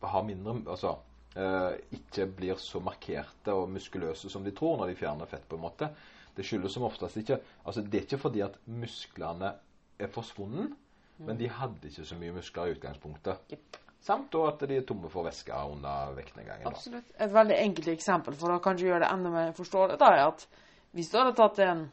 har 0.05 0.25
mindre 0.27 0.59
Altså 0.69 0.97
ikke 1.35 2.27
blir 2.31 2.59
så 2.63 2.79
markerte 2.81 3.55
og 3.55 3.69
muskuløse 3.75 4.31
som 4.31 4.45
de 4.45 4.53
tror 4.55 4.77
når 4.79 4.93
de 4.93 4.99
fjerner 5.01 5.27
fett, 5.27 5.49
på 5.49 5.57
en 5.57 5.65
måte. 5.65 5.89
Det 6.35 6.45
skyldes 6.47 6.75
som 6.75 6.87
oftest 6.87 7.17
ikke 7.17 7.41
Altså, 7.67 7.83
det 7.83 7.99
er 7.99 8.07
ikke 8.07 8.19
fordi 8.19 8.43
at 8.43 8.59
musklene 8.67 9.55
er 9.99 10.11
forsvunnet, 10.11 10.73
men 11.19 11.39
de 11.39 11.49
hadde 11.49 11.89
ikke 11.89 12.05
så 12.07 12.17
mye 12.19 12.35
muskler 12.35 12.71
i 12.71 12.75
utgangspunktet. 12.77 13.51
Yep. 13.51 13.77
Samt 14.05 14.35
og 14.37 14.49
at 14.51 14.69
de 14.69 14.77
er 14.77 14.85
tomme 14.85 15.09
for 15.09 15.25
væske 15.25 15.55
under 15.55 16.13
vektnedgangen. 16.13 16.67
Absolutt. 16.69 17.07
Et 17.19 17.33
veldig 17.33 17.57
enkelt 17.57 17.89
eksempel 17.89 18.35
for 18.37 18.53
å 18.53 18.61
kanskje 18.61 18.91
gjøre 18.91 19.07
det 19.07 19.13
enda 19.15 19.31
mer 19.33 19.53
forståelig, 19.57 19.99
da, 19.99 20.11
er 20.13 20.27
at 20.27 20.47
hvis 20.93 21.09
du 21.11 21.19
hadde 21.19 21.37
tatt 21.39 21.59
en 21.65 21.87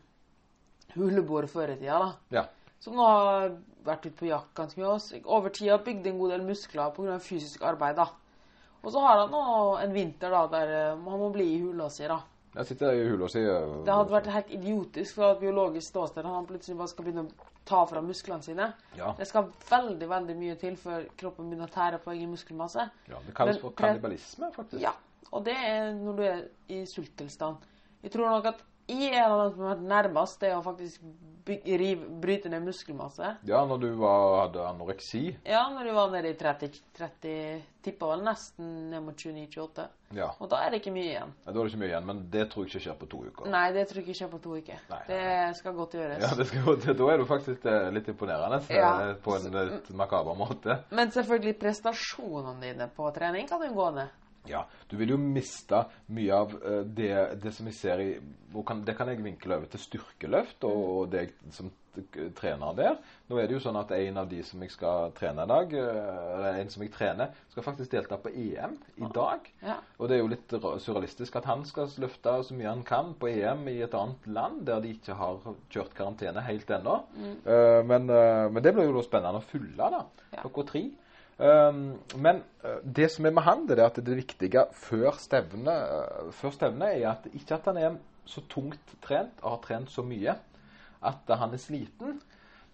huleboer 0.96 1.48
før 1.48 1.72
i 1.72 1.78
tida, 1.80 2.00
da, 2.00 2.42
Ja. 2.42 2.46
som 2.80 2.98
nå 2.98 3.06
har 3.06 3.56
vært 3.86 4.06
ute 4.06 4.18
på 4.18 4.28
jakt 4.28 4.54
ganske 4.54 4.78
mye, 4.82 5.22
over 5.26 5.50
tid 5.50 5.70
har 5.72 5.86
bygd 5.86 6.08
en 6.08 6.20
god 6.20 6.30
del 6.32 6.42
muskler 6.42 6.92
pga. 6.92 7.20
fysisk 7.20 7.62
arbeid, 7.62 7.96
da. 7.96 8.10
Og 8.84 8.92
så 8.92 9.00
har 9.04 9.20
han 9.22 9.32
nå 9.32 9.42
en 9.84 9.94
vinter 9.94 10.32
da, 10.34 10.46
der 10.50 10.72
eh, 10.76 11.04
han 11.12 11.20
må 11.22 11.30
bli 11.34 11.46
i 11.56 11.60
hula 11.62 11.90
si, 11.94 12.08
da. 12.10 12.20
Jeg 12.56 12.66
sitter 12.68 12.98
i 12.98 13.04
hula 13.08 13.28
si. 13.32 13.40
øh, 13.40 13.76
Det 13.86 13.94
hadde 13.94 14.12
vært 14.12 14.32
helt 14.34 14.50
idiotisk 14.58 15.16
fra 15.20 15.32
et 15.36 15.40
biologisk 15.40 15.88
ståsted 15.94 16.26
at 16.26 16.32
han 16.34 16.48
plutselig 16.50 16.78
bare 16.80 16.92
skal 16.92 17.06
begynne 17.08 17.24
å 17.28 17.50
ta 17.70 17.84
fra 17.88 18.02
musklene 18.04 18.44
sine. 18.44 18.72
Ja. 18.98 19.14
Det 19.18 19.28
skal 19.30 19.52
veldig 19.70 20.10
veldig 20.10 20.36
mye 20.40 20.56
til 20.60 20.76
før 20.82 21.06
kroppen 21.18 21.48
begynner 21.52 21.70
å 21.70 21.76
tære 21.76 22.02
på 22.04 22.12
egen 22.16 22.34
muskelmasse. 22.34 22.88
ja. 23.08 23.22
Det 23.28 23.36
kalles 23.38 23.62
for 23.62 23.72
kannibalisme, 23.78 24.50
faktisk. 24.56 24.82
Ja, 24.84 24.96
og 25.32 25.46
det 25.46 25.56
er 25.56 25.94
når 25.94 26.18
du 26.18 26.24
er 26.28 26.42
i 26.74 26.82
sulttilstand. 26.90 27.62
Jeg 28.04 28.12
tror 28.12 28.30
nok 28.34 28.46
at 28.50 28.64
jeg 28.88 29.12
er 29.14 29.24
en 29.26 29.32
av 29.32 29.44
dem 29.44 29.52
som 29.58 29.66
har 29.68 29.76
vært 29.76 29.88
nærmest 29.92 30.40
det 30.42 30.56
å 30.56 30.62
faktisk 30.66 31.02
rive, 31.66 32.06
bryte 32.22 32.50
ned 32.54 32.62
muskelmasse. 32.64 33.32
Ja, 33.50 33.64
når 33.66 33.80
du 33.82 33.88
var, 33.98 34.44
hadde 34.44 34.62
anoreksi. 34.70 35.24
Ja, 35.48 35.64
når 35.74 35.88
du 35.90 35.94
var 35.96 36.12
nede 36.14 36.30
i 36.30 36.36
30, 36.38 36.70
30 37.00 37.64
tippa 37.82 38.12
vel 38.12 38.22
nesten 38.28 38.68
ned 38.92 39.02
mot 39.04 39.18
29-28. 39.18 39.88
Ja. 40.16 40.28
Og 40.44 40.52
da 40.52 40.60
er 40.62 40.70
det 40.76 40.82
ikke 40.84 40.94
mye 40.94 41.08
igjen. 41.10 41.34
ja. 41.34 41.48
Da 41.50 41.56
er 41.56 41.64
det 41.64 41.72
ikke 41.72 41.82
mye 41.82 41.90
igjen, 41.90 42.06
men 42.12 42.22
det 42.32 42.46
tror 42.52 42.68
jeg 42.68 42.72
ikke 42.76 42.84
skjer 42.86 43.00
på 43.02 43.10
to 43.10 43.24
uker. 43.26 43.50
Nei, 43.52 43.64
det 43.74 43.88
tror 43.90 44.02
jeg 44.02 44.06
ikke 44.08 44.18
skjer 44.22 44.32
på 44.36 44.42
to 44.44 44.56
uker. 44.60 44.80
Nei, 44.92 45.02
nei, 45.10 45.18
Det 45.18 45.58
skal 45.58 45.76
godt 45.80 45.98
gjøres. 45.98 46.22
Ja, 46.28 46.32
det 46.38 46.48
skal, 46.52 46.64
godt 46.70 46.88
Da 47.02 47.10
er 47.16 47.18
du 47.18 47.26
faktisk 47.34 47.66
eh, 47.74 47.90
litt 47.98 48.08
imponerende 48.14 48.62
Ja. 48.70 48.92
eh, 49.10 49.14
på 49.26 49.36
en 49.40 49.50
litt 49.58 49.90
makaber 49.98 50.38
måte. 50.38 50.78
Men 50.92 51.12
selvfølgelig, 51.12 51.58
prestasjonene 51.64 52.62
dine 52.62 52.90
på 52.96 53.10
trening 53.18 53.50
kan 53.50 53.66
jo 53.66 53.74
gå 53.74 53.90
ned. 53.98 54.14
Ja, 54.50 54.64
du 54.90 54.96
vil 54.98 55.14
jo 55.14 55.18
miste 55.22 55.84
mye 56.10 56.34
av 56.34 56.56
eh, 56.66 56.82
det, 56.98 57.12
det 57.44 57.54
som 57.54 57.68
vi 57.70 57.76
ser 57.78 58.02
i 58.02 58.10
kan, 58.66 58.82
Det 58.84 58.98
kan 58.98 59.08
jeg 59.08 59.22
vinkle 59.24 59.56
over 59.56 59.70
til 59.72 59.80
styrkeløft, 59.80 60.64
og, 60.68 60.82
og 60.98 61.12
det 61.14 61.22
jeg 61.28 61.54
som 61.56 61.70
trener 62.36 62.72
der. 62.76 62.98
Nå 63.28 63.36
er 63.40 63.50
det 63.50 63.58
jo 63.58 63.62
sånn 63.66 63.76
at 63.80 63.90
en 63.92 64.20
av 64.22 64.30
de 64.32 64.40
som 64.48 64.62
jeg 64.64 64.72
skal 64.72 65.12
trene 65.18 65.44
i 65.44 65.50
dag, 65.52 65.74
eh, 65.76 66.20
eller 66.38 66.60
en 66.62 66.70
som 66.72 66.84
jeg 66.86 66.92
trener, 66.96 67.34
skal 67.52 67.66
faktisk 67.66 67.92
delta 67.92 68.18
på 68.20 68.32
EM 68.32 68.78
i 69.04 69.10
dag. 69.14 69.50
Ja. 69.64 69.76
Og 70.00 70.08
det 70.08 70.16
er 70.18 70.22
jo 70.24 70.30
litt 70.32 70.56
surrealistisk 70.86 71.36
at 71.42 71.50
han 71.52 71.66
skal 71.68 71.92
løfte 72.00 72.38
så 72.48 72.56
mye 72.56 72.72
han 72.72 72.86
kan 72.88 73.14
på 73.20 73.28
EM 73.34 73.68
i 73.72 73.82
et 73.84 73.96
annet 73.98 74.28
land 74.32 74.64
der 74.70 74.80
de 74.84 74.96
ikke 74.96 75.18
har 75.20 75.44
kjørt 75.72 75.94
karantene 75.98 76.44
helt 76.48 76.72
ennå. 76.80 76.98
Eh, 77.44 77.82
men, 77.92 78.08
men 78.08 78.64
det 78.64 78.74
blir 78.76 78.88
jo 78.88 78.96
da 78.98 79.06
spennende 79.08 79.44
å 79.44 79.50
fylle 79.52 79.92
da, 79.98 80.06
Ja. 80.32 80.46
klokka 80.46 80.64
tre. 80.72 80.86
Um, 81.42 81.96
men 82.22 82.44
eh, 82.62 82.82
det 82.86 83.08
som 83.10 83.26
er 83.26 83.34
med 83.34 83.42
han, 83.48 83.64
det 83.66 83.80
er 83.80 83.88
at 83.88 83.98
det 84.06 84.18
viktige 84.20 84.62
før 84.78 85.16
stevnet 85.18 85.74
eh, 85.74 86.28
før 86.38 86.54
stevnet 86.54 87.00
er 87.00 87.08
at 87.16 87.26
ikke 87.34 87.56
at 87.58 87.70
han 87.72 87.80
er 87.82 87.96
så 88.30 88.44
tungt 88.46 88.94
trent 89.02 89.42
og 89.42 89.56
har 89.56 89.64
trent 89.64 89.90
så 89.90 90.06
mye 90.06 90.36
at 91.02 91.34
han 91.34 91.56
er 91.58 91.62
sliten, 91.62 92.20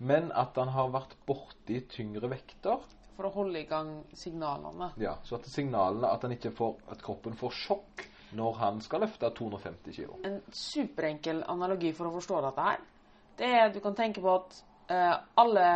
men 0.03 0.33
at 0.35 0.57
han 0.59 0.73
har 0.75 0.91
vært 0.91 1.15
borti 1.29 1.79
tyngre 1.87 2.27
vekter. 2.27 2.83
For 3.15 3.29
å 3.29 3.33
holde 3.37 3.61
i 3.61 3.69
gang 3.69 3.93
signalene. 4.13 4.91
Ja, 4.99 5.15
så 5.23 5.39
at 5.39 5.47
signalene 5.47 6.11
at, 6.11 6.27
får, 6.57 6.75
at 6.91 7.01
kroppen 7.05 7.39
får 7.39 7.55
sjokk 7.55 8.03
når 8.35 8.59
han 8.59 8.81
skal 8.83 9.05
løfte 9.05 9.31
250 9.31 9.95
kg. 9.95 10.17
En 10.27 10.41
superenkel 10.51 11.39
analogi 11.47 11.93
for 11.95 12.09
å 12.09 12.17
forstå 12.17 12.43
dette 12.49 12.67
her, 12.67 12.83
det 13.39 13.47
er 13.47 13.63
at 13.69 13.77
du 13.77 13.79
kan 13.79 13.95
tenke 13.95 14.21
på 14.21 14.35
at 14.35 14.59
eh, 14.91 15.15
alle 15.39 15.69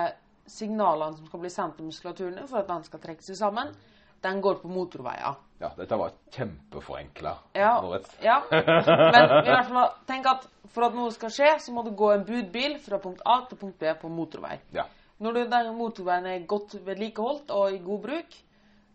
signalene 0.49 1.17
som 1.17 1.27
skal 1.29 1.41
bli 1.43 1.51
sendt 1.53 1.77
til 1.77 1.87
muskulaturen 1.89 2.47
for 2.47 2.61
at 2.61 2.69
den 2.69 2.85
skal 2.87 3.01
trekke 3.03 3.25
seg 3.25 3.37
sammen, 3.39 3.73
den 4.21 4.41
går 4.41 4.59
på 4.61 4.69
motorveier. 4.69 5.37
Ja, 5.61 5.69
dette 5.77 5.97
var 5.97 6.13
kjempeforenkla. 6.33 7.33
Ja, 7.57 7.73
ja. 8.21 8.37
Men 8.49 9.33
i 9.41 9.49
hvert 9.49 9.69
fall 9.69 9.91
tenk 10.09 10.29
at 10.29 10.47
for 10.71 10.87
at 10.87 10.95
noe 10.97 11.11
skal 11.13 11.33
skje, 11.33 11.51
så 11.61 11.73
må 11.73 11.83
det 11.85 11.95
gå 11.97 12.11
en 12.13 12.25
budbil 12.25 12.77
fra 12.81 12.99
punkt 13.01 13.21
A 13.25 13.41
til 13.49 13.59
punkt 13.61 13.77
B 13.81 13.91
på 14.01 14.09
motorvei. 14.13 14.55
Ja. 14.73 14.87
Når 15.21 15.43
den 15.51 15.73
motorveien 15.77 16.25
er 16.29 16.47
godt 16.49 16.79
vedlikeholdt 16.85 17.51
og 17.53 17.75
i 17.75 17.81
god 17.83 18.01
bruk, 18.07 18.37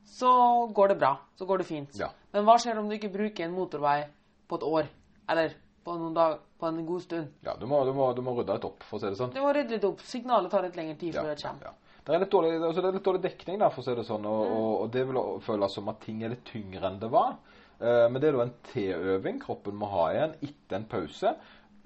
så 0.07 0.31
går 0.75 0.95
det 0.95 0.99
bra. 1.03 1.12
Så 1.38 1.47
går 1.47 1.62
det 1.62 1.69
fint. 1.69 1.99
Ja. 1.99 2.11
Men 2.35 2.47
hva 2.47 2.57
skjer 2.62 2.79
om 2.81 2.88
du 2.88 2.97
ikke 2.97 3.12
bruker 3.15 3.47
en 3.47 3.55
motorvei 3.55 4.00
på 4.47 4.59
et 4.59 4.67
år? 4.67 4.91
Eller 5.31 5.55
på 5.87 5.95
noen 6.00 6.14
dag, 6.19 6.37
på 6.59 6.66
en 6.69 6.83
god 6.88 7.02
stund? 7.07 7.33
ja 7.47 7.55
du, 7.61 7.66
må, 7.71 7.81
du, 7.87 7.93
må, 7.95 8.11
du 8.16 8.23
må 8.26 8.35
rydde 8.37 8.59
litt 8.59 8.66
opp, 8.69 8.83
for 8.88 8.99
å 8.99 9.05
si 9.05 9.11
det 9.12 9.19
sånn. 9.23 9.33
Du 9.35 9.40
må 9.45 9.52
rydde 9.55 9.76
litt 9.78 9.87
opp. 9.88 10.02
Signalet 10.05 10.50
tar 10.52 10.66
litt 10.66 10.78
lengre 10.78 10.99
tid 11.00 11.14
Ja, 11.14 11.23
før 11.23 11.33
det 11.35 11.43
kommer. 11.45 11.69
ja. 11.71 11.75
Det 12.07 12.14
er 12.14 12.25
dårlig, 12.31 12.50
altså 12.62 12.83
det 12.85 12.88
er 12.93 12.95
litt 13.00 13.07
dårlig 13.09 13.23
dekning, 13.25 13.57
da, 13.59 13.69
for 13.75 13.83
å 13.83 13.87
si 13.88 13.95
det 13.99 14.05
sånn, 14.07 14.26
og, 14.31 14.43
og, 14.47 14.73
og 14.85 14.90
det 14.95 15.02
vil 15.09 15.16
føles 15.43 15.73
som 15.75 15.88
at 15.90 16.02
ting 16.05 16.21
er 16.23 16.31
litt 16.37 16.45
tyngre 16.47 16.87
enn 16.87 17.00
det 17.02 17.09
var. 17.11 17.33
Eh, 17.81 18.05
men 18.12 18.21
det 18.23 18.28
er 18.28 18.37
da 18.38 18.45
en 18.47 18.52
T-øving 18.71 19.40
kroppen 19.43 19.75
må 19.81 19.88
ha 19.90 20.05
igjen 20.14 20.37
etter 20.47 20.78
en 20.78 20.87
pause. 20.93 21.33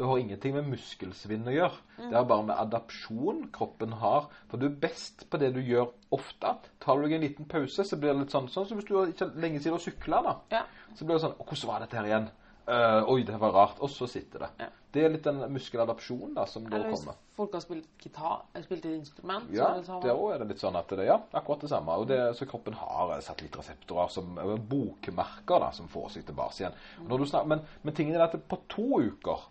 Det 0.01 0.09
har 0.09 0.21
ingenting 0.21 0.55
med 0.57 0.69
muskelsvinn 0.73 1.49
å 1.49 1.53
gjøre. 1.53 1.81
Det 2.01 2.17
er 2.17 2.29
bare 2.29 2.45
med 2.49 2.57
adapsjon 2.57 3.43
kroppen 3.53 3.93
har. 4.01 4.29
For 4.49 4.61
du 4.61 4.69
er 4.71 4.77
best 4.81 5.27
på 5.33 5.41
det 5.43 5.51
du 5.57 5.61
gjør 5.61 5.91
ofte. 6.17 6.55
Tar 6.81 6.97
du 6.97 7.05
deg 7.05 7.17
en 7.19 7.25
liten 7.27 7.49
pause, 7.51 7.85
så 7.85 7.99
blir 8.01 8.15
det 8.15 8.23
litt 8.23 8.33
sånn, 8.33 8.49
sånn 8.49 8.69
som 8.69 8.81
hvis 8.81 8.89
du 8.89 8.95
har 8.97 9.11
ikke 9.13 9.29
lenge 9.41 9.61
siden 9.61 9.77
har 9.77 9.85
sykla, 9.85 10.23
da. 10.25 10.33
Ja. 10.57 10.63
Så 10.97 11.05
blir 11.05 11.19
det 11.19 11.25
sånn 11.27 11.37
«Å, 11.37 11.45
Hvordan 11.49 11.69
var 11.73 11.85
dette 11.85 12.01
her 12.01 12.09
igjen? 12.09 12.31
Eh, 12.71 13.09
oi, 13.11 13.23
det 13.27 13.39
var 13.41 13.51
rart. 13.51 13.81
Og 13.83 13.91
så 13.91 14.07
sitter 14.07 14.45
det. 14.45 14.51
Ja. 14.61 14.69
Det 14.91 15.05
er 15.05 15.13
litt 15.13 15.27
den 15.27 15.39
muskeladapsjonen 15.55 16.35
da, 16.35 16.45
som 16.51 16.65
da 16.67 16.77
Eller 16.77 16.91
hvis 16.91 17.05
kommer. 17.05 17.19
folk 17.39 17.53
har 17.55 17.63
spilt 17.63 18.03
gitar, 18.03 18.41
spilt 18.65 18.87
et 18.87 18.97
instrument. 18.97 19.47
Ja, 19.55 19.69
er 19.77 19.85
det 20.03 20.15
òg 20.15 20.35
er 20.35 20.43
det 20.43 20.49
litt 20.51 20.63
sånn 20.63 20.79
at 20.79 20.91
det 20.99 21.07
ja, 21.07 21.21
akkurat 21.39 21.63
det 21.67 21.71
samme. 21.71 21.99
Og 22.03 22.09
det, 22.11 22.19
så 22.39 22.49
kroppen 22.51 22.75
har 22.79 23.15
eh, 23.15 23.23
satellittreseptorer 23.27 24.11
som 24.15 24.39
eh, 24.39 24.57
bokmerker 24.73 25.65
da, 25.67 25.71
som 25.77 25.91
får 25.91 26.11
seg 26.17 26.27
tilbake 26.31 26.59
igjen. 26.63 26.79
Og 27.05 27.09
Når 27.13 27.23
du 27.23 27.31
snak, 27.31 27.49
men, 27.51 27.65
men 27.83 27.97
tingen 27.97 28.19
er 28.19 28.27
at 28.27 28.39
på 28.51 28.61
to 28.71 28.89
uker 29.07 29.47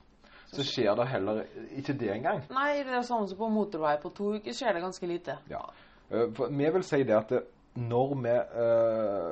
så 0.50 0.66
skjer 0.66 0.96
det 0.98 1.06
heller 1.12 1.44
ikke 1.78 1.94
det 1.94 2.10
engang. 2.16 2.42
Nei, 2.56 2.82
det 2.82 2.96
er 2.98 3.06
sånn 3.06 3.28
som 3.30 3.38
på 3.38 3.52
motorvei. 3.54 3.94
På 4.02 4.10
to 4.16 4.34
uker 4.40 4.56
skjer 4.56 4.76
det 4.76 4.82
ganske 4.82 5.10
lite. 5.10 5.38
Ja. 5.52 5.62
Uh, 6.10 6.26
vi 6.50 6.72
vil 6.74 6.86
si 6.88 7.04
det 7.06 7.14
at 7.14 7.30
det, 7.36 7.44
når 7.80 8.16
vi 8.24 8.32
eh, 8.34 9.28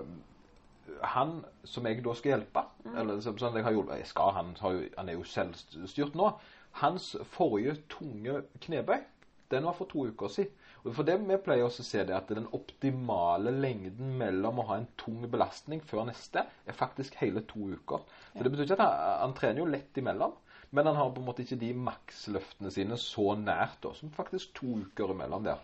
Han 1.03 1.45
som 1.63 1.85
jeg 1.85 2.03
da 2.05 2.13
skal 2.13 2.31
hjelpe, 2.35 2.63
eller 2.95 3.19
så- 3.21 3.35
sånn 3.37 3.55
jeg 3.55 3.63
har 3.63 3.71
hjulpet 3.71 3.97
Jeg 3.97 4.07
skal, 4.07 4.31
han, 4.33 4.55
har 4.59 4.71
jo, 4.71 4.89
han 4.97 5.09
er 5.09 5.13
jo 5.13 5.23
selvstyrt 5.23 6.15
nå. 6.15 6.31
Hans 6.81 7.15
forrige 7.23 7.75
tunge 7.89 8.43
knebøy, 8.61 8.99
den 9.51 9.63
var 9.63 9.73
for 9.73 9.85
to 9.85 10.05
uker 10.07 10.27
siden. 10.27 10.51
Og 10.85 10.95
for 10.95 11.03
det 11.03 11.17
vi 11.19 11.35
pleier 11.37 11.65
også 11.65 11.81
å 11.83 11.85
se 11.87 12.03
det 12.05 12.15
at 12.15 12.27
den 12.29 12.47
optimale 12.53 13.51
lengden 13.51 14.17
mellom 14.17 14.59
å 14.59 14.67
ha 14.67 14.77
en 14.77 14.87
tung 14.97 15.25
belastning 15.29 15.81
før 15.83 16.05
neste, 16.05 16.45
er 16.65 16.73
faktisk 16.73 17.15
hele 17.19 17.41
to 17.41 17.59
uker. 17.73 17.99
Så 18.33 18.43
det 18.43 18.51
betyr 18.51 18.63
ikke 18.63 18.77
at 18.79 18.85
han, 18.85 19.19
han 19.25 19.33
trener 19.33 19.59
jo 19.59 19.65
lett 19.65 19.97
imellom. 19.97 20.33
Men 20.71 20.85
han 20.85 20.95
har 20.95 21.11
på 21.15 21.21
en 21.21 21.25
måte 21.25 21.43
ikke 21.45 21.59
de 21.59 21.73
maksløftene 21.73 22.71
sine 22.71 22.97
så 22.99 23.35
nært, 23.39 23.77
da, 23.83 23.93
som 23.95 24.11
faktisk 24.11 24.53
to 24.53 24.67
uker 24.83 25.13
imellom 25.13 25.43
der. 25.47 25.61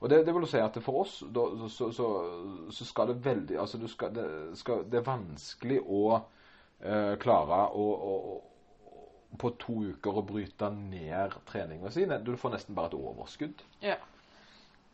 Og 0.00 0.08
det, 0.08 0.22
det 0.24 0.32
vil 0.32 0.46
si 0.48 0.60
at 0.62 0.76
for 0.80 1.02
oss 1.02 1.18
da, 1.28 1.44
så, 1.68 1.90
så, 1.92 2.06
så 2.72 2.86
skal 2.88 3.10
det 3.10 3.18
veldig 3.24 3.58
Altså 3.60 3.80
skal, 3.88 4.14
det, 4.16 4.28
skal, 4.56 4.86
det 4.88 5.00
er 5.00 5.04
vanskelig 5.04 5.80
å 5.84 6.04
eh, 6.16 7.16
klare 7.20 7.66
å, 7.76 7.88
å 8.12 8.14
på 9.38 9.52
to 9.62 9.76
uker 9.92 10.16
å 10.18 10.24
bryte 10.26 10.70
ned 10.74 11.36
treninga 11.48 11.92
si. 11.94 12.06
Du 12.26 12.32
får 12.36 12.56
nesten 12.56 12.74
bare 12.74 12.90
et 12.90 12.96
overskudd. 12.98 13.62
Ja. 13.84 13.94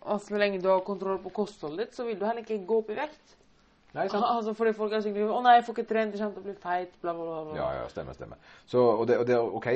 Og 0.07 0.21
så 0.23 0.39
lenge 0.39 0.61
du 0.63 0.69
har 0.69 0.85
kontroll 0.87 1.19
på 1.25 1.33
kostholdet 1.41 1.87
ditt, 1.87 1.97
så 1.97 2.05
vil 2.07 2.19
du 2.21 2.27
heller 2.27 2.45
ikke 2.45 2.67
gå 2.69 2.83
opp 2.83 2.93
i 2.93 2.99
vekt. 2.99 3.37
Nei, 3.97 4.09
sant? 4.13 4.25
Altså, 4.29 4.53
fordi 4.57 4.73
folk 4.77 4.93
er 4.93 5.05
sikkert 5.05 5.31
'Å 5.33 5.43
nei, 5.43 5.55
jeg 5.57 5.65
får 5.65 5.77
ikke 5.77 5.89
trent, 5.93 6.15
jeg 6.15 6.21
kommer 6.21 6.35
til 6.35 6.43
å 6.43 6.47
bli 6.47 6.57
feit', 6.61 6.99
bla, 7.01 7.15
bla, 7.17 7.45
bla. 7.47 7.55
Ja, 7.57 7.69
ja, 7.81 7.87
stemmer, 7.89 8.13
stemmer. 8.13 8.37
Så, 8.67 8.83
og 8.83 9.07
det, 9.09 9.19
og 9.19 9.27
det, 9.27 9.39
OK, 9.39 9.69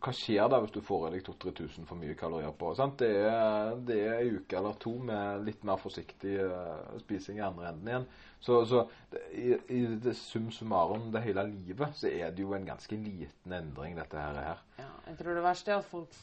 hva 0.00 0.14
skjer 0.14 0.48
da 0.50 0.60
hvis 0.62 0.74
du 0.74 0.80
får 0.84 1.08
i 1.08 1.12
deg 1.16 1.24
2000-3000 1.26 1.88
for 1.88 1.98
mye 1.98 2.14
kalorier 2.18 2.54
på? 2.58 2.72
Sant? 2.78 2.98
Det 3.02 3.10
er, 3.26 3.74
det 3.86 3.98
er 4.06 4.16
en 4.20 4.40
uke 4.40 4.58
eller 4.58 4.78
to 4.82 4.94
med 5.10 5.44
litt 5.46 5.66
mer 5.66 5.80
forsiktig 5.82 6.38
uh, 6.38 6.98
spising 7.02 7.38
i 7.38 7.46
andre 7.46 7.70
enden 7.72 7.92
igjen. 7.92 8.08
Så, 8.40 8.64
så 8.70 8.86
i, 9.34 9.52
i 9.68 9.84
det 10.00 10.16
sum 10.16 10.50
summarum 10.54 11.10
det 11.12 11.22
hele 11.26 11.46
livet, 11.50 11.96
så 11.98 12.08
er 12.08 12.30
det 12.30 12.46
jo 12.46 12.54
en 12.56 12.66
ganske 12.66 12.96
liten 12.96 13.52
endring, 13.52 13.98
dette 13.98 14.16
her. 14.16 14.62
Ja, 14.78 14.92
jeg 15.10 15.18
tror 15.18 15.34
det 15.34 15.44
verste 15.44 15.74
er 15.74 15.82
at 15.82 15.90
folk 15.90 16.14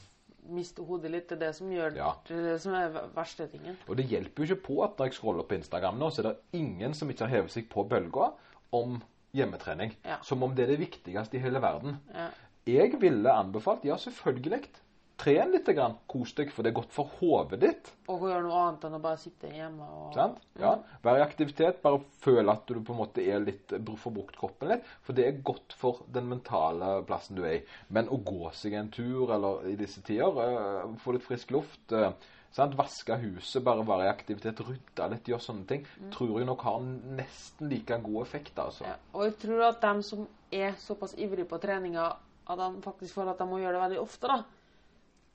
mister 0.50 0.84
hodet 0.88 1.12
litt. 1.12 1.28
Det 1.30 1.38
er 1.38 1.46
det 1.48 1.56
som 1.56 1.70
gjør 1.72 1.96
Ja. 1.96 2.14
det, 2.28 2.62
som 2.62 2.74
er 2.74 2.90
verste 3.16 3.48
tingen. 3.52 3.78
Og 3.88 3.98
det 3.98 4.06
hjelper 4.08 4.46
jo 4.46 4.56
ikke 4.56 4.64
på 4.68 4.84
at 4.84 4.98
når 4.98 5.06
jeg 5.10 5.14
scroller 5.20 5.44
på 5.44 5.56
Instagram 5.60 5.98
nå, 6.00 6.10
så 6.12 6.20
er 6.24 6.30
det 6.32 6.38
ingen 6.60 6.94
som 6.94 7.10
ikke 7.10 7.26
har 7.28 7.36
hevet 7.38 7.52
seg 7.52 7.70
på 7.70 7.84
bølga 7.88 8.32
om 8.74 9.02
hjemmetrening. 9.34 9.94
Ja. 10.06 10.18
Som 10.24 10.44
om 10.44 10.56
det 10.56 10.64
er 10.66 10.74
det 10.76 10.80
viktigste 10.80 11.38
i 11.38 11.40
hele 11.44 11.62
verden. 11.62 12.00
Ja. 12.14 12.30
Jeg 12.68 13.00
ville 13.00 13.32
anbefalt, 13.32 13.86
ja 13.86 13.96
selvfølgelig, 13.96 14.68
tren 15.18 15.52
litt, 15.54 15.68
grann, 15.76 15.98
kos 16.10 16.34
deg, 16.38 16.52
for 16.54 16.64
det 16.64 16.72
er 16.72 16.78
godt 16.78 16.94
for 16.94 17.10
hodet 17.20 17.60
ditt. 17.62 17.90
Og 18.12 18.28
gjøre 18.30 18.44
noe 18.46 18.62
annet 18.62 18.86
enn 18.88 18.98
å 18.98 19.02
bare 19.04 19.20
sitte 19.22 19.50
hjemme 19.52 19.88
og 19.98 20.16
Sant? 20.16 20.40
Ja. 20.62 20.76
Vær 21.04 21.20
i 21.20 21.26
aktivitet, 21.26 21.82
bare 21.84 22.04
føle 22.24 22.54
at 22.54 22.70
du 22.70 22.80
på 22.80 22.94
en 22.94 23.02
måte 23.02 23.26
er 23.26 23.44
litt, 23.44 23.74
får 23.74 24.16
brukt 24.16 24.38
kroppen 24.40 24.74
litt. 24.76 24.88
For 25.06 25.18
det 25.18 25.28
er 25.28 25.44
godt 25.46 25.76
for 25.78 26.06
den 26.14 26.30
mentale 26.30 27.00
plassen 27.10 27.40
du 27.40 27.44
er 27.46 27.60
i. 27.60 27.62
Men 27.94 28.12
å 28.14 28.22
gå 28.22 28.54
seg 28.58 28.78
en 28.78 28.92
tur, 28.94 29.34
eller 29.34 29.68
i 29.72 29.78
disse 29.80 30.04
tider, 30.06 30.38
uh, 30.38 30.98
få 31.02 31.18
litt 31.18 31.26
frisk 31.26 31.54
luft 31.56 31.96
uh, 31.98 32.12
sant? 32.54 32.78
Vaske 32.78 33.18
huset, 33.22 33.64
bare 33.66 33.86
være 33.88 34.08
i 34.08 34.12
aktivitet, 34.12 34.62
rydde 34.68 35.10
litt, 35.14 35.34
gjøre 35.34 35.48
sånne 35.48 35.68
ting, 35.70 35.90
tror 36.14 36.38
jeg 36.38 36.50
nok 36.50 36.68
har 36.68 36.86
nesten 37.18 37.74
like 37.74 38.00
god 38.06 38.22
effekt, 38.24 38.56
altså. 38.62 38.86
Ja, 38.88 38.96
og 39.14 39.28
jeg 39.28 39.38
tror 39.44 39.68
at 39.72 39.82
dem 39.84 40.06
som 40.06 40.28
er 40.54 40.78
såpass 40.80 41.18
ivrige 41.18 41.50
på 41.50 41.60
treninga 41.62 42.14
at 42.48 42.60
de 42.62 42.82
faktisk 42.84 43.18
føler 43.18 43.34
at 43.34 43.42
de 43.42 43.48
må 43.50 43.60
gjøre 43.60 43.76
det 43.76 43.82
veldig 43.84 44.00
ofte, 44.00 44.30
da, 44.32 44.38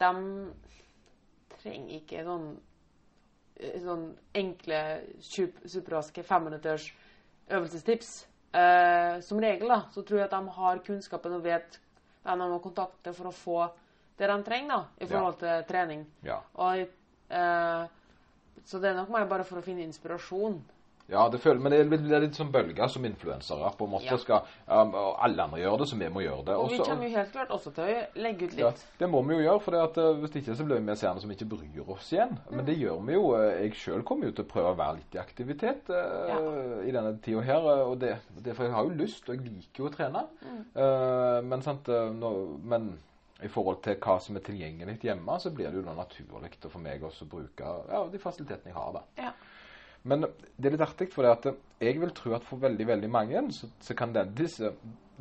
de 0.02 1.56
trenger 1.62 1.94
ikke 2.00 2.24
sånn, 2.26 2.48
sånn 3.84 4.04
enkle, 4.34 4.80
sup- 5.22 5.62
superraske 5.70 6.24
femminutters 6.26 6.88
øvelsestips. 7.52 8.12
Eh, 8.52 9.20
som 9.24 9.40
regel 9.40 9.70
da, 9.72 9.78
så 9.94 10.02
tror 10.04 10.18
jeg 10.20 10.28
at 10.28 10.34
de 10.36 10.56
har 10.58 10.82
kunnskapen 10.84 11.38
og 11.38 11.44
vet 11.46 11.78
hvem 12.22 12.42
de 12.42 12.48
må 12.52 12.58
kontakte 12.62 13.14
for 13.16 13.30
å 13.30 13.34
få 13.34 13.60
det 14.18 14.28
de 14.28 14.36
trenger 14.44 14.68
da, 14.74 14.80
i 15.00 15.06
forhold 15.08 15.38
til 15.40 15.62
trening. 15.70 16.02
Ja. 16.26 16.40
Og, 16.60 16.82
eh, 17.32 17.86
så 18.68 18.78
det 18.82 18.90
er 18.92 18.98
nok 19.00 19.08
meg 19.14 19.28
bare 19.30 19.44
for 19.48 19.58
å 19.58 19.64
finne 19.64 19.82
inspirasjon. 19.86 20.60
Ja, 21.12 21.26
det 21.28 21.40
føler, 21.44 21.60
men 21.60 21.72
det 21.74 21.80
er 22.12 22.22
litt, 22.24 22.36
sånn 22.38 22.50
bølger 22.52 22.88
som 22.88 23.04
influensere. 23.04 23.68
på 23.76 23.84
en 23.84 23.90
måte 23.92 24.08
Ja. 24.10 24.16
skal, 24.16 24.46
um, 24.66 24.94
og 24.96 25.18
Alle 25.22 25.42
andre 25.44 25.58
gjør 25.60 25.78
det, 25.82 25.88
så 25.90 25.98
vi 26.00 26.08
må 26.08 26.22
gjøre 26.24 26.44
det. 26.46 26.54
Og 26.56 26.70
vi 26.72 26.78
kommer 26.78 27.04
jo 27.08 27.16
helt 27.18 27.32
klart 27.32 27.50
også 27.52 27.72
til 27.76 27.84
å 27.84 28.06
legge 28.22 28.46
ut 28.48 28.54
litt. 28.56 28.58
Ja, 28.64 28.72
det 28.98 29.10
må 29.12 29.20
vi 29.28 29.34
jo 29.36 29.42
gjøre, 29.44 29.60
for 29.60 29.70
det 29.76 29.82
at, 29.82 29.98
eh, 29.98 30.14
hvis 30.22 30.36
ikke 30.40 30.56
så 30.56 30.64
blir 30.64 30.80
vi 30.80 30.86
mer 30.88 30.94
seende 30.96 31.20
som 31.20 31.30
ikke 31.30 31.48
bryr 31.52 31.90
oss 31.92 32.10
igjen. 32.12 32.38
Men 32.50 32.64
det 32.64 32.78
gjør 32.80 33.04
vi 33.06 33.12
jo. 33.12 33.34
eh, 33.36 33.60
Jeg 33.62 33.74
sjøl 33.74 34.02
kommer 34.02 34.24
jo 34.26 34.32
til 34.32 34.44
å 34.44 34.48
prøve 34.48 34.72
å 34.72 34.76
være 34.80 34.96
litt 34.96 35.14
i 35.14 35.18
aktivitet 35.18 35.90
eh, 35.90 36.88
i 36.88 36.90
denne 36.90 37.18
tida 37.20 37.42
her. 37.42 37.60
Og 37.86 37.98
det, 38.00 38.16
det, 38.42 38.56
for 38.56 38.64
jeg 38.64 38.72
har 38.72 38.84
jo 38.84 38.96
lyst, 39.04 39.28
og 39.28 39.36
jeg 39.36 39.44
liker 39.52 39.84
jo 39.84 39.90
å 39.90 39.94
trene. 39.94 40.24
Eh, 40.74 41.40
men, 41.44 41.62
sant, 41.62 41.86
nå, 41.88 42.32
men 42.64 42.98
i 43.42 43.48
forhold 43.50 43.82
til 43.82 43.96
hva 43.98 44.20
som 44.22 44.36
er 44.38 44.44
tilgjengelig 44.46 45.00
hjemme, 45.02 45.38
så 45.42 45.50
blir 45.50 45.68
det 45.70 45.80
jo 45.80 45.82
da 45.86 45.94
naturlig 45.98 46.54
for 46.70 46.78
meg 46.78 47.02
også 47.02 47.24
å 47.26 47.32
bruke 47.32 47.72
ja, 47.90 48.02
de 48.08 48.18
fasilitetene 48.22 48.70
jeg 48.70 48.76
har. 48.78 48.92
da. 48.92 49.02
Ja. 49.18 49.32
Men 50.08 50.26
det 50.26 50.66
er 50.66 50.74
litt 50.74 50.82
artig, 50.82 51.08
for 51.12 51.22
det 51.22 51.32
at 51.36 51.46
jeg 51.82 52.00
vil 52.02 52.12
tro 52.16 52.34
at 52.34 52.46
for 52.46 52.62
veldig 52.62 52.86
veldig 52.88 53.10
mange 53.12 53.42
så, 53.54 53.68
så 53.82 53.94
kan 53.98 54.14
den, 54.14 54.32
disse, 54.38 54.72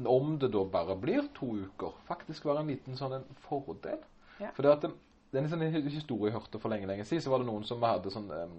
om 0.10 0.36
det 0.42 0.50
da 0.54 0.64
bare 0.74 0.98
blir 0.98 1.28
to 1.38 1.52
uker, 1.68 1.94
faktisk 2.08 2.48
være 2.50 2.64
en 2.64 2.72
liten 2.74 2.98
sånn 2.98 3.20
en 3.20 3.28
fordel. 3.46 4.02
Ja. 4.42 4.50
For 4.56 4.66
det 4.66 4.72
at 4.74 4.88
det, 4.88 4.94
er 5.36 5.44
en 5.44 5.52
sånn 5.52 5.68
historie 5.86 6.32
jeg 6.32 6.38
hørte 6.40 6.62
for 6.62 6.74
lenge 6.74 6.90
lenge 6.90 7.06
siden. 7.08 7.24
Så 7.24 7.34
var 7.34 7.44
det 7.44 7.50
noen 7.52 7.68
som 7.68 7.84
hadde 7.86 8.14
sånn 8.14 8.32
em, 8.36 8.56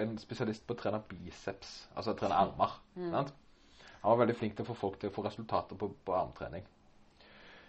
En 0.00 0.16
spesialist 0.20 0.64
på 0.66 0.74
å 0.74 0.80
trene 0.80 1.02
biceps, 1.10 1.76
altså 1.94 2.16
trene 2.18 2.40
armer. 2.40 2.78
Sant? 3.12 3.36
Han 4.00 4.14
var 4.14 4.24
veldig 4.24 4.38
flink 4.38 4.56
til 4.56 4.64
å 4.64 4.70
få 4.70 4.78
folk 4.80 4.98
til 5.02 5.10
å 5.10 5.14
få 5.14 5.26
resultater 5.26 5.78
på, 5.78 5.90
på 6.06 6.16
armtrening. 6.16 6.64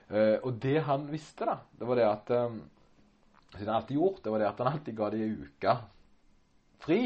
Uh, 0.08 0.38
og 0.48 0.58
det 0.64 0.80
han 0.88 1.08
visste, 1.12 1.44
da, 1.50 1.58
det 1.76 1.88
var 1.90 2.00
det 2.00 2.08
at 2.08 2.30
um, 2.32 2.62
Siden 3.48 3.70
han 3.72 3.78
alltid 3.78 3.98
gjort, 3.98 4.20
det 4.24 4.32
var 4.32 4.42
det 4.42 4.48
at 4.48 4.60
han 4.62 4.70
alltid 4.70 4.96
ga 4.96 5.08
de 5.12 5.20
ei 5.24 5.34
uke 5.48 5.74
fri 6.84 6.98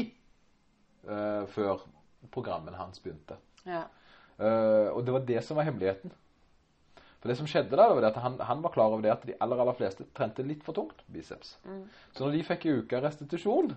eh, 1.08 1.44
før 1.54 1.84
programmene 2.32 2.78
hans 2.78 3.02
begynte. 3.02 3.38
Ja. 3.66 3.86
Uh, 4.38 4.88
og 4.96 5.04
det 5.06 5.12
var 5.14 5.24
det 5.28 5.40
som 5.44 5.58
var 5.58 5.66
hemmeligheten. 5.68 6.12
For 7.22 7.30
det 7.30 7.36
som 7.38 7.46
skjedde 7.46 7.76
da, 7.76 7.86
det 7.86 7.94
var 7.94 8.02
det 8.02 8.10
at 8.10 8.20
han, 8.24 8.38
han 8.42 8.62
var 8.64 8.72
klar 8.74 8.90
over 8.90 9.04
det 9.04 9.12
at 9.12 9.26
de 9.28 9.36
aller, 9.44 9.60
aller 9.62 9.76
fleste 9.78 10.06
trente 10.16 10.42
litt 10.42 10.64
for 10.66 10.74
tungt 10.74 11.04
biceps. 11.12 11.54
Så 12.10 12.24
når 12.24 12.34
de 12.34 12.46
fikk 12.48 12.66
i 12.66 12.76
uke 12.80 13.02
restitusjon, 13.04 13.70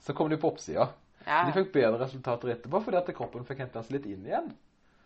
så 0.00 0.14
kom 0.16 0.30
de 0.32 0.38
på 0.40 0.48
oppsida. 0.48 0.86
Ja. 1.26 1.42
De 1.44 1.52
fikk 1.54 1.74
bedre 1.74 2.00
resultater 2.00 2.54
etterpå 2.54 2.80
fordi 2.86 2.98
at 3.02 3.10
kroppen 3.16 3.44
fikk 3.46 3.60
henta 3.66 3.82
seg 3.84 3.98
litt 3.98 4.08
inn 4.14 4.24
igjen. 4.26 4.48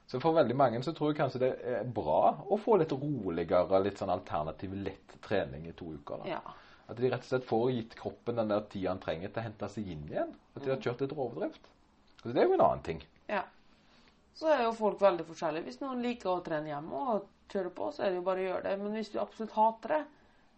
Så 0.06 0.20
for 0.22 0.36
veldig 0.36 0.54
mange 0.54 0.78
så 0.86 0.94
tror 0.94 1.10
jeg 1.10 1.18
kanskje 1.18 1.42
det 1.42 1.50
er 1.66 1.88
bra 1.90 2.36
å 2.46 2.58
få 2.62 2.78
litt 2.78 2.94
roligere, 2.94 3.82
litt 3.82 3.98
sånn 3.98 4.14
alternativ 4.14 4.76
lett 4.86 5.16
trening 5.26 5.66
i 5.66 5.74
to 5.74 5.90
uker. 5.96 6.22
da. 6.22 6.36
ja. 6.36 6.54
At 6.86 6.98
de 7.00 7.10
rett 7.10 7.24
og 7.24 7.30
slett 7.30 7.48
får 7.48 7.70
gitt 7.74 7.94
kroppen 7.98 8.38
den 8.38 8.52
der 8.52 8.66
tida 8.70 8.92
han 8.92 9.02
trenger 9.02 9.32
til 9.32 9.42
å 9.42 9.46
hente 9.48 9.68
seg 9.72 9.88
inn 9.94 10.04
igjen. 10.10 10.34
At 10.54 10.64
de 10.64 10.72
har 10.72 10.82
kjørt 10.82 11.02
litt 11.02 11.14
rovdrift. 11.18 11.70
Så 12.20 12.32
det 12.32 12.42
er 12.42 12.48
jo 12.48 12.56
en 12.56 12.66
annen 12.66 12.84
ting. 12.86 13.00
Ja. 13.30 13.42
Så 14.36 14.50
er 14.52 14.66
jo 14.66 14.74
folk 14.76 15.00
veldig 15.00 15.24
forskjellige. 15.26 15.66
Hvis 15.66 15.80
noen 15.82 16.04
liker 16.04 16.34
å 16.34 16.44
trene 16.46 16.70
hjemme 16.70 17.00
og 17.14 17.26
kjøre 17.52 17.72
på, 17.74 17.90
så 17.94 18.04
er 18.04 18.12
det 18.12 18.20
jo 18.20 18.26
bare 18.26 18.42
å 18.42 18.46
gjøre 18.50 18.68
det. 18.68 18.76
Men 18.82 18.98
hvis 18.98 19.10
du 19.14 19.18
absolutt 19.22 19.56
hater 19.56 19.96
det, 19.96 20.02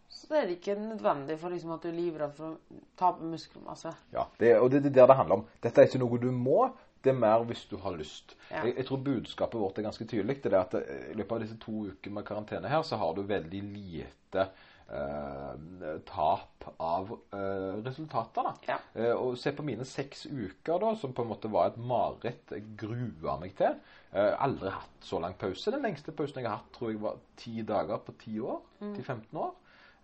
så 0.08 0.34
er 0.38 0.48
det 0.48 0.56
ikke 0.56 0.76
nødvendig 0.80 1.36
for 1.40 1.52
liksom 1.52 1.74
at 1.74 1.84
du 1.84 1.90
er 1.90 1.96
livredd 1.96 2.34
for 2.36 2.54
å 2.54 2.82
tape 2.98 3.28
muskelmasse. 3.28 3.92
Ja, 4.14 4.24
det, 4.40 4.54
og 4.58 4.70
det 4.72 4.80
er 4.80 4.88
der 4.88 5.10
det 5.10 5.18
handler 5.18 5.40
om. 5.40 5.48
Dette 5.64 5.82
er 5.82 5.90
ikke 5.90 6.00
noe 6.00 6.20
du 6.20 6.30
må, 6.32 6.62
det 7.04 7.12
er 7.12 7.20
mer 7.20 7.44
hvis 7.46 7.66
du 7.70 7.76
har 7.82 7.94
lyst. 7.96 8.34
Ja. 8.48 8.64
Jeg, 8.64 8.74
jeg 8.80 8.88
tror 8.88 9.04
budskapet 9.04 9.60
vårt 9.60 9.78
er 9.78 9.86
ganske 9.86 10.06
tydelig. 10.08 10.40
Det 10.42 10.50
er 10.50 10.56
det 10.56 10.62
at 10.64 10.78
eh, 10.80 11.04
i 11.12 11.18
løpet 11.18 11.36
av 11.36 11.44
disse 11.44 11.58
to 11.62 11.84
uker 11.92 12.14
med 12.16 12.26
karantene 12.26 12.72
her, 12.72 12.82
så 12.88 12.98
har 12.98 13.14
du 13.14 13.22
veldig 13.28 13.62
lite 13.68 14.48
eh, 14.88 15.98
tap 16.06 16.68
av 16.76 17.12
eh, 17.32 17.84
resultater. 17.84 18.42
da. 18.42 18.54
Ja. 18.66 18.78
Eh, 18.94 19.12
og 19.12 19.38
se 19.38 19.52
på 19.52 19.64
mine 19.66 19.86
seks 19.88 20.26
uker, 20.26 20.78
da, 20.82 20.94
som 20.96 21.14
på 21.16 21.24
en 21.24 21.32
måte 21.32 21.50
var 21.52 21.70
et 21.72 21.80
mareritt 21.80 22.54
jeg 22.54 22.66
grua 22.80 23.38
meg 23.40 23.56
til. 23.58 23.78
Eh, 24.12 24.34
aldri 24.40 24.72
hatt 24.72 25.04
så 25.04 25.20
lang 25.22 25.36
pause. 25.40 25.72
Den 25.74 25.84
lengste 25.84 26.14
pausen 26.16 26.42
jeg 26.42 26.48
har 26.48 26.60
hatt, 26.62 26.72
tror 26.76 26.92
jeg 26.92 27.02
var 27.02 27.20
ti 27.38 27.60
dager 27.66 28.00
på 28.04 28.16
ti 28.20 28.38
år. 28.40 28.62
Mm. 28.80 28.94
10-15 28.96 29.42
år. 29.44 29.54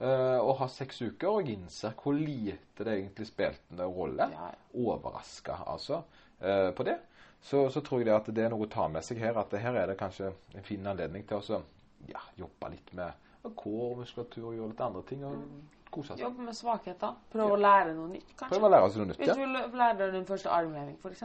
Eh, 0.05 0.39
og 0.43 0.59
har 0.59 0.71
seks 0.75 1.01
uker, 1.05 1.31
og 1.31 1.43
jeg 1.43 1.59
innser 1.59 1.95
hvor 2.01 2.17
lite 2.19 2.85
det 2.85 2.99
egentlig 2.99 3.29
spilte 3.31 3.77
en 3.77 3.85
rolle. 3.87 4.29
Ja. 4.33 4.53
Overraska, 4.75 5.63
altså, 5.71 6.03
eh, 6.41 6.71
på 6.75 6.87
det. 6.87 6.99
Så, 7.45 7.69
så 7.71 7.83
tror 7.85 8.01
jeg 8.01 8.09
det 8.09 8.17
at 8.17 8.29
det 8.33 8.47
er 8.47 8.53
noe 8.55 8.65
å 8.65 8.73
ta 8.73 8.87
med 8.89 9.05
seg 9.05 9.21
her. 9.21 9.37
At 9.37 9.53
det 9.53 9.61
her 9.61 9.77
er 9.77 9.91
det 9.91 9.99
kanskje 10.01 10.33
en 10.57 10.65
fin 10.65 10.87
anledning 10.89 11.27
til 11.29 11.41
å 11.41 11.61
ja, 12.09 12.23
jobbe 12.41 12.71
litt 12.73 12.93
med 12.97 13.24
core, 13.53 13.97
muskulatur, 14.01 14.45
og 14.49 14.55
gjøre 14.55 14.69
litt 14.73 14.81
andre 14.81 15.03
ting. 15.03 15.25
og 15.25 15.35
kose 15.95 16.15
seg. 16.15 16.25
Jobbe 16.25 16.43
med 16.43 16.57
svakheter. 16.59 17.13
Prøve 17.31 17.55
å 17.55 17.61
lære 17.61 17.93
noe 17.95 18.09
nytt, 18.11 18.33
kanskje. 18.37 18.55
Prøve 18.57 18.67
å 18.67 18.73
lære 18.75 18.89
seg 18.91 19.03
noe 19.03 19.11
nytt. 19.13 19.21
ja. 19.21 19.27
Hvis 19.27 19.37
du 19.37 19.45
vil 19.45 19.79
lære 19.79 19.99
deg 20.01 20.13
din 20.17 20.27
første 20.27 20.51
armheving, 20.51 20.97
f.eks. 20.99 21.23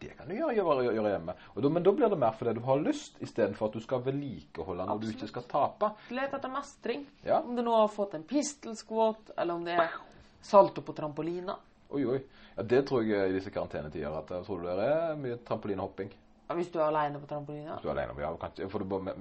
Det 0.00 0.14
kan 0.16 0.28
du 0.30 0.32
gjøre, 0.32 0.54
gjøre, 0.56 0.84
gjøre 0.96 1.10
hjemme. 1.12 1.34
Da, 1.60 1.68
men 1.68 1.82
da 1.84 1.92
blir 1.92 2.08
det 2.08 2.18
mer 2.18 2.32
fordi 2.32 2.54
du 2.56 2.62
har 2.64 2.78
lyst, 2.80 3.18
istedenfor 3.20 3.68
at 3.68 3.74
du 3.76 3.80
skal 3.84 4.00
vedlikeholde 4.06 4.86
når 4.88 5.02
du 5.02 5.10
ikke 5.10 5.28
skal 5.28 5.44
tape. 5.50 5.90
Let 6.16 6.32
etter 6.38 6.48
mestring. 6.48 7.02
Ja. 7.26 7.42
Om 7.44 7.58
du 7.58 7.60
nå 7.66 7.74
har 7.76 7.90
fått 7.92 8.14
en 8.16 8.24
pistol 8.24 8.78
squat, 8.80 9.34
eller 9.36 9.60
om 9.60 9.66
det 9.66 9.76
er 9.76 9.92
salto 10.40 10.80
på 10.80 10.94
trampolina. 10.96 11.58
Oi, 11.92 12.06
oi. 12.06 12.16
Ja, 12.56 12.62
det 12.62 12.86
tror 12.88 13.04
jeg 13.04 13.28
i 13.28 13.36
disse 13.36 13.52
karantenetider. 13.52 14.16
at 14.22 14.30
Jeg 14.30 14.46
tror 14.46 14.64
det 14.64 14.78
er 14.88 15.20
mye 15.20 15.36
trampolinehopping. 15.44 16.14
Ja, 16.50 16.54
hvis 16.58 16.68
du 16.74 16.80
er 16.80 16.88
alene 16.90 17.20
på 17.22 17.28
trampolina. 17.30 17.76
Hvis 17.76 17.84
du 17.84 17.88
er 17.92 17.94
alene. 17.94 18.16
Ja, 18.20 18.30
kanskje, 18.42 18.66
for 18.72 18.82
du 18.82 18.98
med- 18.98 19.20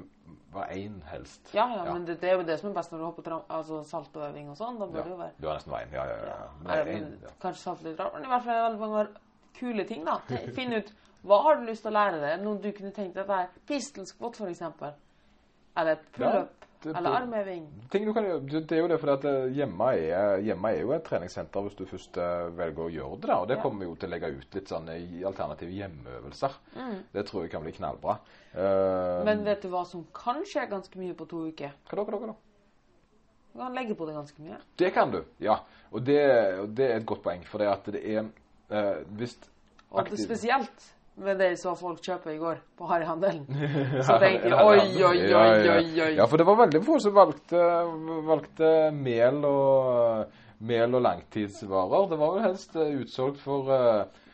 være 0.54 0.74
én, 0.74 0.96
helst. 1.12 1.52
Ja, 1.54 1.68
ja, 1.76 1.84
men 1.94 2.08
det, 2.08 2.16
det 2.22 2.30
er 2.32 2.40
jo 2.40 2.44
det 2.44 2.56
som 2.60 2.72
er 2.72 2.74
best 2.74 2.92
når 2.92 2.98
du 2.98 3.06
hopper 3.06 3.22
tram 3.28 3.42
altså 3.54 3.84
saltoøving 3.86 4.50
og 4.50 4.58
sånn. 4.58 4.80
Da 4.82 4.88
bør 4.90 4.98
Ja, 4.98 5.04
det 5.04 5.12
jo 5.12 5.18
være 5.20 5.32
Du 5.42 5.48
har 5.48 5.60
nesten 5.60 5.74
veien. 5.76 5.92
Ja, 5.94 6.06
ja, 6.10 6.16
ja. 6.26 6.32
ja. 6.40 6.48
Men, 6.64 6.88
en, 6.96 7.12
ja. 7.22 7.34
Kanskje 7.44 7.62
salte 7.62 7.86
litt 7.86 8.00
rart, 8.02 8.16
men 8.18 8.26
i 8.26 8.32
hvert 8.34 8.44
fall 8.48 8.56
er 8.56 8.64
det 8.64 8.80
veldig 8.80 8.90
mange 8.90 9.08
kule 9.60 9.86
ting. 9.86 10.06
da. 10.10 10.18
Finn 10.58 10.74
ut 10.74 10.90
hva 11.30 11.42
har 11.44 11.56
du 11.62 11.68
lyst 11.70 11.84
til 11.86 11.92
å 11.92 11.98
lære 12.00 12.20
deg. 12.24 12.42
Noe 12.48 12.58
du 12.64 12.72
kunne 12.72 12.92
tenkt 12.96 13.14
deg 13.14 13.30
at 13.30 13.30
det 13.30 13.38
er 13.44 13.68
pistol 13.70 14.06
squat, 14.10 14.40
f.eks. 14.42 14.62
Eller 15.78 16.02
pullup. 16.18 16.59
Det- 16.84 16.96
eller. 16.96 17.66
Ting 17.92 18.06
du 18.06 18.14
kan 18.14 18.24
gjøre, 18.24 18.62
det 18.68 18.72
er 18.72 18.78
jo 18.82 18.88
det 18.88 19.00
fordi 19.00 19.12
at 19.14 19.26
eh, 19.26 19.54
hjemme 19.58 19.88
er, 19.98 20.38
hjemme 20.42 20.70
er 20.72 20.82
jo 20.82 20.92
et 20.96 21.04
treningssenter 21.04 21.62
hvis 21.66 21.76
du 21.76 21.86
først 21.86 22.18
eh, 22.18 22.50
velger 22.58 22.84
å 22.86 22.90
gjøre 22.94 23.20
det. 23.20 23.28
da, 23.28 23.38
Og 23.42 23.48
det 23.48 23.58
Ja. 23.58 23.62
kommer 23.64 23.80
vi 23.80 23.86
jo 23.92 23.96
til 23.96 24.10
å 24.10 24.12
legge 24.14 24.32
ut 24.38 24.56
litt 24.56 24.68
sånne 24.70 24.96
i- 25.00 25.24
alternative 25.24 25.72
hjemmeøvelser. 25.72 26.52
Mm. 26.76 27.04
Det 27.14 27.26
tror 27.28 27.42
jeg 27.44 27.52
kan 27.52 27.64
bli 27.64 27.72
knallbra. 27.72 28.20
Uh, 28.56 29.24
Men 29.26 29.44
vet 29.46 29.62
du 29.62 29.68
hva 29.70 29.86
som 29.86 30.06
kan 30.14 30.42
skje 30.44 30.68
ganske 30.70 30.96
mye 30.98 31.14
på 31.14 31.28
to 31.28 31.48
uker? 31.52 31.72
hva 31.90 31.96
da, 31.96 32.04
hva 32.04 32.12
da, 32.12 32.18
hva 32.18 32.28
da? 32.28 32.36
Du 33.54 33.60
kan 33.60 33.74
legge 33.76 33.96
på 33.96 34.06
det 34.08 34.16
ganske 34.16 34.40
mye. 34.42 34.58
Det 34.78 34.94
kan 34.94 35.12
du, 35.12 35.24
ja. 35.40 35.60
Og 35.92 36.04
det, 36.06 36.60
og 36.60 36.70
det 36.76 36.92
er 36.92 36.96
et 36.98 37.06
godt 37.06 37.24
poeng. 37.24 37.44
For 37.46 37.58
det 37.58 37.68
at 37.68 37.84
det 37.92 38.04
er 38.06 38.24
uh, 38.72 39.04
Hvis 39.18 39.38
Og 39.92 40.06
det 40.10 40.20
spesielt 40.20 40.94
med 41.20 41.40
det 41.42 41.48
jeg 41.52 41.60
så 41.62 41.74
folk 41.78 42.00
kjøpe 42.06 42.34
i 42.34 42.40
går 42.40 42.62
på 42.80 42.88
Harryhandelen. 42.90 43.46
Så 44.08 44.16
tenkte 44.22 44.50
jeg 44.52 44.56
oi, 44.56 44.80
oi, 45.04 45.18
oi, 45.28 45.50
oi, 45.74 45.90
oi. 46.06 46.12
Ja, 46.18 46.28
for 46.30 46.40
det 46.42 46.48
var 46.48 46.60
veldig 46.64 46.82
få 46.88 47.00
som 47.04 47.16
valgte, 47.18 47.64
valgte 48.30 48.72
mel 48.96 49.44
og 49.50 50.38
mel 50.70 50.96
og 50.98 51.04
langtidsvarer. 51.06 52.10
Det 52.12 52.20
var 52.20 52.34
vel 52.36 52.46
helst 52.48 52.76
eh, 52.80 52.96
utsolgt 53.04 53.40
for 53.44 53.70
uh, 53.72 54.28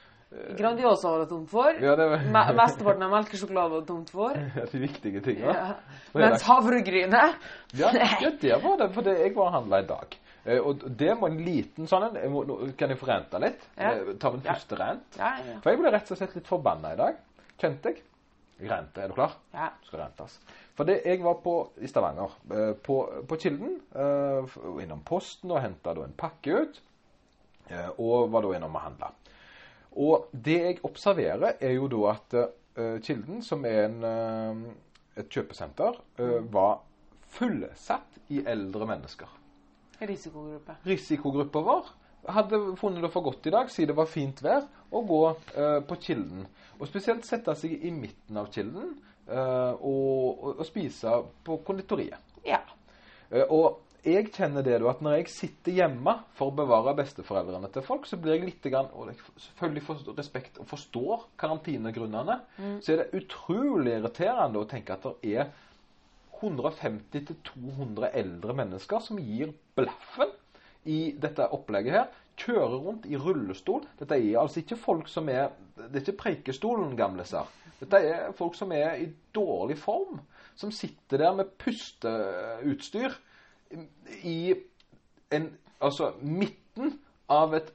Grandiosa 0.57 1.11
var 1.13 1.21
det 1.23 1.29
tomt 1.29 1.49
for. 1.51 1.77
Ja, 1.79 1.93
det 1.95 2.07
var 2.11 2.23
Me- 2.33 2.55
Mesteparten 2.57 3.05
av 3.05 3.13
melkesjokolade 3.13 3.71
var 3.71 3.83
det 3.83 3.89
tomt 3.91 4.11
for. 4.11 4.39
de 4.71 4.81
viktige 4.81 5.21
tingene. 5.23 5.53
Ja. 5.53 5.99
Mens 6.17 6.45
havregrynet 6.47 7.37
Ja, 7.77 7.91
ja, 8.23 8.31
det 8.41 8.57
var 8.63 8.77
det. 8.81 8.89
For 8.95 9.05
det, 9.05 9.17
jeg 9.21 9.35
var 9.37 9.51
og 9.51 9.57
handla 9.59 9.81
i 9.83 9.89
dag. 9.89 10.17
Eh, 10.45 10.61
og 10.61 10.83
det 10.97 11.13
må 11.17 11.29
en 11.31 11.39
liten 11.41 11.87
sånn 11.89 12.11
en 12.11 12.73
Kan 12.77 12.91
jeg 12.93 12.99
få 13.01 13.09
renta 13.09 13.39
litt? 13.41 13.63
Ja. 13.75 13.93
Eh, 13.95 14.11
Ta 14.21 14.31
min 14.33 14.43
første 14.45 14.77
rent. 14.79 15.17
Ja, 15.17 15.31
ja. 15.41 15.57
For 15.63 15.73
jeg 15.73 15.81
ble 15.81 15.93
rett 15.95 16.11
og 16.13 16.19
slett 16.19 16.35
litt 16.37 16.49
forbanna 16.49 16.93
i 16.93 16.99
dag. 16.99 17.17
Kjente 17.61 17.91
jeg. 17.91 18.03
Rente. 18.69 19.01
Er 19.03 19.11
du 19.11 19.17
klar? 19.17 19.33
ja. 19.55 19.71
skal 19.83 20.03
rentes. 20.05 20.37
For 20.75 20.87
det, 20.87 20.99
jeg 21.07 21.21
var 21.23 21.39
på, 21.43 21.55
i 21.81 21.89
Stavanger, 21.89 22.35
eh, 22.51 22.73
på, 22.83 22.97
på 23.27 23.37
Kilden, 23.39 23.77
innom 24.83 25.01
posten 25.07 25.51
og 25.51 25.61
henta 25.63 25.95
en 25.95 26.15
pakke 26.19 26.61
ut. 26.61 26.81
Og 27.97 28.29
var 28.29 28.43
da 28.45 28.51
innom 28.55 28.75
og 28.77 28.83
handla. 28.83 29.09
Og 29.95 30.27
det 30.31 30.57
jeg 30.59 30.81
observerer, 30.85 31.55
er 31.63 31.73
jo 31.77 31.87
da 31.89 32.01
at 32.11 32.35
Kilden, 33.07 33.39
som 33.41 33.63
er 33.65 33.85
en, 33.87 34.67
et 35.15 35.31
kjøpesenter, 35.31 35.97
var 36.51 36.83
fullsatt 37.39 38.19
i 38.35 38.43
eldre 38.45 38.85
mennesker. 38.91 39.31
Risikogruppe. 39.99 40.75
Risikogruppa 40.89 41.63
vår 41.65 41.93
hadde 42.35 42.59
funnet 42.79 43.03
det 43.05 43.11
for 43.13 43.25
godt 43.25 43.47
i 43.47 43.53
dag, 43.53 43.71
siden 43.71 43.91
det 43.91 43.97
var 43.99 44.09
fint 44.09 44.41
vær, 44.43 44.67
å 44.89 45.01
gå 45.05 45.21
eh, 45.29 45.79
på 45.85 45.97
Kilden. 46.01 46.45
Og 46.79 46.89
spesielt 46.89 47.25
sette 47.27 47.55
seg 47.59 47.75
i 47.77 47.91
midten 47.93 48.39
av 48.39 48.49
Kilden 48.53 48.95
eh, 49.29 49.73
og, 49.75 50.31
og, 50.31 50.51
og 50.55 50.65
spise 50.67 51.19
på 51.45 51.59
konditoriet. 51.67 52.37
Ja. 52.47 52.61
Eh, 53.29 53.45
og 53.45 53.83
jeg 54.05 54.29
kjenner 54.35 54.61
det 54.65 54.77
da, 54.81 54.89
at 54.91 55.01
når 55.01 55.15
jeg 55.17 55.31
sitter 55.33 55.77
hjemme 55.79 56.13
for 56.37 56.51
å 56.51 56.57
bevare 56.57 56.93
besteforeldrene 56.97 57.71
til 57.73 57.85
folk, 57.85 58.05
så 58.05 58.19
blir 58.21 58.35
jeg 58.35 58.51
litt 58.51 58.67
grann, 58.69 58.91
og 58.93 59.09
jeg 59.09 59.17
selvfølgelig 59.47 59.85
for 59.87 60.17
respekt 60.19 60.59
og 60.61 60.69
forstår 60.69 61.23
karantinegrunnene, 61.41 62.35
så 62.85 62.93
er 62.93 63.01
det 63.01 63.23
utrolig 63.23 63.95
irriterende 63.97 64.61
å 64.61 64.69
tenke 64.69 64.93
at 64.93 65.07
det 65.23 65.39
er 65.41 65.49
150-200 66.35 68.11
eldre 68.13 68.53
mennesker 68.61 69.01
som 69.01 69.17
gir 69.17 69.55
blaffen 69.75 70.31
i 70.85 70.99
dette 71.21 71.47
opplegget 71.55 71.97
her. 71.97 72.07
Kjører 72.39 72.79
rundt 72.83 73.05
i 73.07 73.17
rullestol. 73.17 73.85
Dette 73.99 74.17
er 74.17 74.39
altså 74.41 74.61
ikke 74.61 74.79
folk 74.79 75.07
som 75.11 75.29
er 75.31 75.53
Det 75.75 75.95
er 75.95 76.01
ikke 76.03 76.17
Preikestolen, 76.19 76.95
gamle. 76.97 77.23
Dette 77.79 77.99
er 77.99 78.31
folk 78.35 78.55
som 78.55 78.71
er 78.71 78.95
i 79.03 79.09
dårlig 79.35 79.77
form. 79.79 80.19
Som 80.55 80.71
sitter 80.71 81.17
der 81.17 81.35
med 81.35 81.51
pusteutstyr 81.59 83.15
i 84.23 84.55
en 85.31 85.53
Altså 85.83 86.13
midten 86.21 86.93
av 87.29 87.53
et 87.57 87.67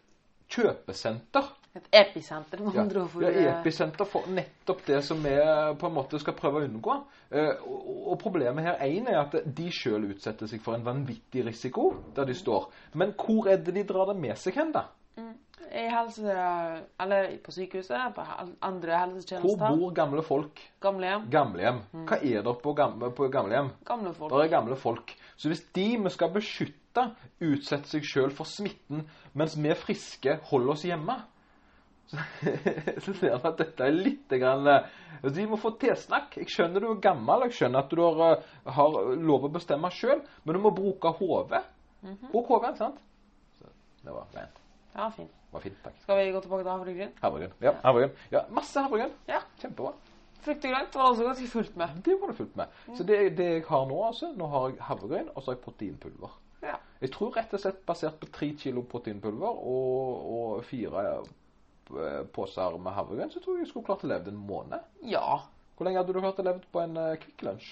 kjøpesenter. 0.50 1.44
Et 1.78 1.84
episenter, 1.94 2.58
med 2.64 2.74
Ja, 2.74 2.82
andre 2.82 3.00
ord. 3.04 3.22
ja, 3.22 3.60
episenter 3.60 4.04
for 4.04 4.26
nettopp 4.26 4.80
det 4.86 5.04
som 5.06 5.20
vi 5.22 5.36
på 5.78 5.86
en 5.86 5.94
måte 5.94 6.18
skal 6.18 6.34
prøve 6.34 6.58
å 6.58 6.66
unngå. 6.66 6.96
Eh, 7.30 7.60
og, 7.62 7.90
og 8.10 8.18
problemet 8.18 8.66
her 8.66 8.80
én 8.88 9.06
er 9.06 9.20
at 9.20 9.36
de 9.46 9.68
sjøl 9.70 10.08
utsetter 10.10 10.50
seg 10.50 10.64
for 10.64 10.74
en 10.74 10.82
vanvittig 10.84 11.44
risiko 11.46 11.92
der 12.16 12.26
de 12.26 12.34
står. 12.34 12.66
Men 12.98 13.14
hvor 13.14 13.46
er 13.52 13.62
det 13.62 13.76
de 13.76 13.86
drar 13.86 14.10
det 14.10 14.18
med 14.18 14.34
seg 14.38 14.58
hen, 14.58 14.74
da? 14.74 14.88
I 15.70 15.86
helse... 15.86 16.26
Eller 16.98 17.36
på 17.44 17.54
sykehuset, 17.54 18.14
på 18.16 18.26
andre 18.66 18.98
helsetjenester. 19.04 19.54
Hvor 19.62 19.78
bor 19.78 19.94
gamle 19.94 20.26
folk? 20.26 20.58
Gamlehjem. 20.82 21.30
Gamlehjem. 21.30 21.82
Hva 22.10 22.18
er 22.18 22.42
det 22.42 22.58
på, 22.64 22.74
gamle, 22.74 23.12
på 23.14 23.30
gamlehjem? 23.30 23.70
Gamle 23.86 24.14
folk. 24.18 24.34
Der 24.34 24.42
er 24.48 24.50
gamle 24.58 24.76
folk 24.76 25.14
Så 25.36 25.52
hvis 25.52 25.62
de 25.76 25.86
vi 26.02 26.10
skal 26.10 26.34
beskytte, 26.34 27.12
utsetter 27.38 27.86
seg 27.86 28.02
sjøl 28.10 28.32
for 28.34 28.50
smitten, 28.50 29.04
mens 29.38 29.54
vi 29.54 29.70
friske 29.78 30.40
holder 30.50 30.74
oss 30.74 30.82
hjemme 30.88 31.20
så, 32.10 32.18
så 33.04 33.12
ser 33.14 33.36
vi 33.36 33.48
at 33.48 33.60
dette 33.60 33.86
er 33.86 33.94
litt 33.94 34.32
grann, 34.40 34.66
altså, 34.66 35.34
Vi 35.36 35.46
må 35.50 35.58
få 35.60 35.74
tilsnakk. 35.80 36.38
Jeg 36.40 36.50
skjønner 36.50 36.82
du 36.82 36.88
er 36.90 37.02
gammel, 37.04 37.46
jeg 37.46 37.58
skjønner 37.60 37.84
at 37.84 37.92
du 37.94 38.02
har, 38.02 38.22
eh, 38.26 38.72
har 38.76 38.96
lov 39.30 39.46
å 39.46 39.52
bestemme 39.54 39.90
sjøl, 39.94 40.24
men 40.44 40.58
du 40.58 40.62
må 40.64 40.74
bruke 40.74 41.14
hodet. 41.20 41.62
Mm 42.02 42.14
-hmm. 42.14 42.30
Bruk 42.32 42.48
hodet, 42.48 42.76
sant? 42.78 42.98
Så 43.58 43.66
det 44.04 44.12
var 44.12 44.26
rent. 44.34 44.60
Ja, 44.94 45.10
fint. 45.10 45.30
Var 45.52 45.60
fint, 45.60 45.82
takk. 45.84 45.98
Skal 46.02 46.18
vi 46.18 46.32
gå 46.32 46.40
tilbake 46.40 46.62
til 46.62 46.70
havregryn? 46.70 47.12
Havregryn. 47.22 47.52
Ja, 47.60 47.72
havregryn. 47.82 48.16
Ja, 48.30 48.40
masse 48.50 48.80
havregryn. 48.80 49.12
Ja. 49.28 49.40
Kjempebra. 49.58 49.92
Frukt 50.40 50.64
og 50.64 50.70
grønt 50.70 50.94
var 50.94 51.08
altså 51.08 51.24
ganske 51.24 51.46
fullt 51.46 51.76
med. 51.76 51.88
Det 52.04 52.20
var 52.20 52.28
det 52.28 52.36
fullt 52.36 52.56
med. 52.56 52.66
Mm. 52.88 52.96
Så 52.96 53.04
det, 53.04 53.36
det, 53.36 53.44
jeg 53.44 53.64
har 53.68 53.86
nå, 53.86 54.04
altså 54.06 54.32
Nå 54.36 54.46
har 54.46 54.68
jeg 54.68 54.76
havregryn, 54.80 55.28
og 55.34 55.42
så 55.42 55.50
har 55.50 55.56
jeg 55.56 55.64
proteinpulver. 55.64 56.38
Ja. 56.62 56.76
Jeg 57.00 57.12
tror 57.12 57.36
rett 57.36 57.54
og 57.54 57.60
slett 57.60 57.86
basert 57.86 58.20
på 58.20 58.26
tre 58.32 58.56
kilo 58.56 58.82
proteinpulver 58.82 59.48
og, 59.48 60.32
og 60.32 60.64
fire 60.64 61.04
Eh, 61.04 61.22
poser 62.34 62.76
med 62.78 62.94
havregryn, 62.96 63.30
så 63.32 63.40
tror 63.42 63.58
jeg 63.58 63.66
jeg 63.66 63.72
skulle 63.72 63.88
klart 63.88 64.04
å 64.06 64.10
leve 64.10 64.32
en 64.32 64.42
måned. 64.48 64.80
Ja. 65.06 65.40
Hvor 65.76 65.88
lenge 65.88 66.02
hadde 66.02 66.14
du 66.14 66.20
klart 66.20 66.42
å 66.42 66.46
leve 66.46 66.60
på 66.72 66.82
en 66.82 66.98
uh, 66.98 67.14
Kvikk 67.20 67.46
Lunsj? 67.46 67.70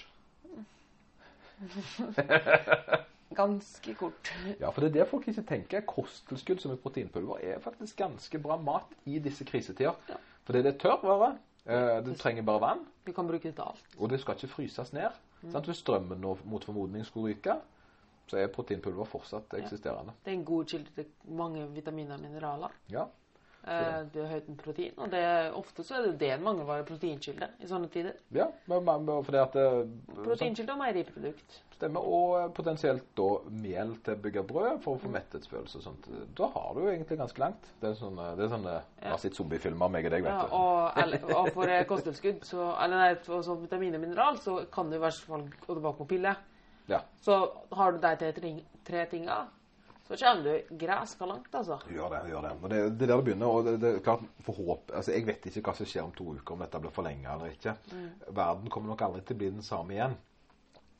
ganske 3.35 3.93
kort. 3.93 4.31
Ja, 4.59 4.71
for 4.71 4.81
det 4.81 4.89
er 4.89 4.95
det 4.99 5.09
folk 5.09 5.27
ikke 5.29 5.45
tenker. 5.47 5.85
Kosttilskudd 5.87 6.61
som 6.63 6.73
er 6.73 6.81
proteinpulver 6.81 7.43
er 7.45 7.61
faktisk 7.63 7.99
ganske 8.01 8.41
bra 8.41 8.57
mat 8.61 8.91
i 9.09 9.19
disse 9.23 9.45
krisetider. 9.47 9.95
Ja. 10.09 10.19
Fordi 10.47 10.63
det 10.65 10.73
er 10.73 10.81
tørrvare. 10.83 11.35
Uh, 11.69 11.99
du 12.05 12.13
trenger 12.17 12.45
bare 12.47 12.63
vann. 12.63 12.85
Du 13.05 13.11
kan 13.13 13.27
bruke 13.27 13.47
det 13.47 13.55
til 13.55 13.67
alt. 13.67 13.97
Og 13.99 14.09
det 14.09 14.21
skal 14.21 14.37
ikke 14.37 14.55
fryses 14.55 14.93
ned. 14.95 15.15
Mm. 15.41 15.55
Hvis 15.65 15.83
strømmen 15.83 16.21
mot 16.21 16.65
formodning 16.65 17.05
skulle 17.05 17.33
ryke, 17.33 17.55
så 18.29 18.37
er 18.37 18.51
proteinpulver 18.53 19.07
fortsatt 19.09 19.53
eksisterende. 19.57 20.13
Ja. 20.13 20.25
Det 20.25 20.33
er 20.33 20.37
en 20.37 20.45
god 20.45 20.65
kilde 20.69 20.91
til 20.95 21.35
mange 21.37 21.65
vitaminer 21.73 22.17
og 22.17 22.25
mineraler. 22.25 22.75
Ja. 22.91 23.05
Eh, 23.67 23.95
det 24.13 24.21
er 24.23 24.29
høyt 24.31 24.45
med 24.47 24.59
protein. 24.61 24.93
Og 24.97 25.09
det, 25.11 25.23
ofte 25.57 25.83
så 25.85 25.97
er 25.97 26.05
det 26.07 26.19
det 26.21 26.29
en 26.35 26.45
mangelvare 26.45 26.85
proteinkilde 26.87 27.49
i 27.59 27.67
sånne 27.69 27.89
tider. 27.91 28.15
Ja, 28.35 28.47
men, 28.71 29.09
fordi 29.27 29.41
at 29.41 29.57
det, 29.57 29.65
Proteinkilde 30.15 30.75
og 30.75 30.79
meieriprodukt. 30.79 31.57
Stemmer. 31.75 32.07
Og 32.07 32.35
eh, 32.39 32.47
potensielt 32.55 33.05
da 33.19 33.27
mel 33.51 33.93
til 34.05 34.15
å 34.15 34.21
bygge 34.23 34.45
brød 34.47 34.79
for 34.85 34.95
å 34.95 35.03
få 35.03 35.11
metthetsfølelse 35.13 35.81
og 35.81 35.85
sånt. 35.85 36.09
Da 36.39 36.49
har 36.55 36.71
du 36.77 36.81
egentlig 36.85 37.19
ganske 37.19 37.43
langt. 37.43 37.69
Det 37.83 37.91
er 37.91 37.99
sånne, 37.99 38.31
det 38.39 38.47
er 38.47 38.53
sånne 38.55 38.77
ja. 38.79 39.11
har 39.11 39.21
sett 39.21 39.37
zombiefilmer, 39.37 39.91
meg 39.91 40.07
og 40.07 40.15
deg, 40.15 40.25
vet 40.27 40.33
ja, 40.33 40.47
og, 40.55 41.35
og 41.35 41.51
for 41.55 41.75
kosttilskudd, 41.91 42.41
så, 42.47 42.71
eller 42.79 43.03
nei, 43.03 43.11
for 43.27 43.45
så 43.45 43.59
vitamin 43.59 43.99
og 43.99 44.03
mineral, 44.07 44.39
så 44.43 44.61
kan 44.71 44.91
du 44.91 44.97
i 44.97 45.03
hvert 45.03 45.23
fall 45.27 45.45
gå 45.59 45.71
tilbake 45.73 45.99
på 45.99 46.09
pille. 46.15 46.35
Ja. 46.89 47.03
Så 47.21 47.37
har 47.75 47.93
du 47.93 48.01
de 48.01 48.15
tre, 48.17 48.53
tre 48.87 49.05
tinga, 49.11 49.43
så 50.17 50.25
kommer 50.25 50.43
du 50.43 50.77
græska 50.81 51.25
langt, 51.25 51.55
altså. 51.55 51.79
Gjør 51.89 52.15
det. 52.15 52.21
gjør 52.31 52.47
det. 52.47 52.53
Og 52.61 52.69
det, 52.69 52.79
det 52.97 53.05
er 53.05 53.11
der 53.11 53.19
det 53.19 53.25
begynner. 53.27 53.47
og 53.47 53.65
det, 53.65 53.75
det 53.81 53.91
er 53.95 53.99
klart, 53.99 54.23
for 54.45 54.53
håp, 54.57 54.91
altså 54.93 55.11
Jeg 55.13 55.27
vet 55.27 55.45
ikke 55.45 55.61
hva 55.67 55.75
som 55.77 55.89
skjer 55.89 56.07
om 56.07 56.15
to 56.17 56.31
uker, 56.33 56.55
om 56.55 56.63
dette 56.65 56.81
blir 56.81 56.95
forlenget 56.95 57.29
eller 57.33 57.53
ikke. 57.53 57.75
Mm. 57.91 58.09
Verden 58.41 58.73
kommer 58.73 58.93
nok 58.93 59.05
aldri 59.05 59.21
til 59.21 59.37
å 59.37 59.41
bli 59.43 59.51
den 59.53 59.65
samme 59.65 59.93
igjen. 59.93 60.17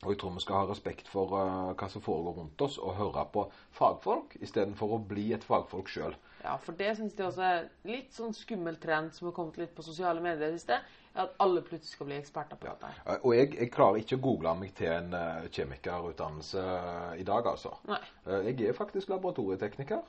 Og 0.00 0.14
jeg 0.14 0.20
tror 0.20 0.32
vi 0.32 0.40
skal 0.40 0.62
ha 0.62 0.68
respekt 0.70 1.10
for 1.12 1.34
uh, 1.36 1.72
hva 1.76 1.88
som 1.92 2.00
foregår 2.00 2.38
rundt 2.38 2.62
oss, 2.64 2.78
og 2.80 2.96
høre 2.96 3.26
på 3.34 3.44
fagfolk 3.76 4.38
istedenfor 4.40 4.94
å 4.96 5.02
bli 5.10 5.26
et 5.36 5.44
fagfolk 5.44 5.90
sjøl. 5.92 6.14
Ja, 6.40 6.54
for 6.56 6.78
det 6.78 6.94
syns 6.96 7.18
jeg 7.18 7.26
også 7.26 7.44
er 7.44 7.66
litt 7.84 8.14
sånn 8.16 8.32
skummel 8.32 8.78
trend 8.80 9.12
som 9.12 9.28
har 9.28 9.34
kommet 9.36 9.58
litt 9.60 9.74
på 9.76 9.84
sosiale 9.84 10.22
medier 10.24 10.54
i 10.56 10.62
sted. 10.62 10.86
At 11.18 11.32
alle 11.42 11.62
plutselig 11.66 11.96
skal 11.96 12.06
bli 12.06 12.16
eksperter 12.20 12.58
på 12.60 12.68
dette. 12.68 12.90
Ja. 13.02 13.16
Og 13.26 13.34
jeg, 13.34 13.50
jeg, 13.56 13.70
klarer 13.74 13.98
ikke 13.98 14.18
å 14.18 14.22
google 14.22 14.52
meg 14.60 14.72
til 14.78 14.92
en 14.92 15.14
uh, 15.16 15.48
kjemikerutdannelse 15.50 16.62
uh, 16.62 17.14
i 17.18 17.24
dag, 17.26 17.48
altså. 17.50 17.72
Nei. 17.90 17.98
Uh, 18.28 18.36
jeg 18.46 18.70
er 18.70 18.76
faktisk 18.76 19.10
laboratorietekniker. 19.10 20.04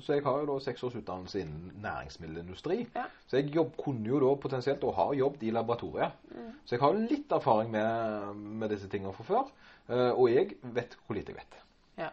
så 0.00 0.16
jeg 0.16 0.24
har 0.24 0.40
jo 0.40 0.48
da 0.48 0.58
seks 0.64 0.84
års 0.86 0.96
utdannelse 0.96 1.42
innen 1.42 1.74
næringsmiddelindustri. 1.84 2.78
Ja. 2.96 3.04
Så 3.28 3.40
jeg 3.40 3.54
jobb, 3.54 3.74
kunne 3.80 4.08
jo 4.08 4.20
da 4.24 4.34
potensielt 4.40 4.84
og 4.88 4.96
har 4.96 5.14
jobbet 5.18 5.44
i 5.44 5.52
laboratoriet. 5.54 6.16
Mm. 6.32 6.52
Så 6.64 6.76
jeg 6.76 6.84
har 6.84 7.00
litt 7.12 7.32
erfaring 7.32 7.72
med, 7.74 8.36
med 8.62 8.72
disse 8.72 8.88
tingene 8.88 9.12
fra 9.16 9.26
før. 9.28 9.50
og 9.90 10.26
jeg 10.30 10.54
vet 10.62 10.96
hvor 11.04 11.18
lite 11.18 11.34
jeg 11.34 11.40
vet. 11.40 11.56
Ja. 11.98 12.10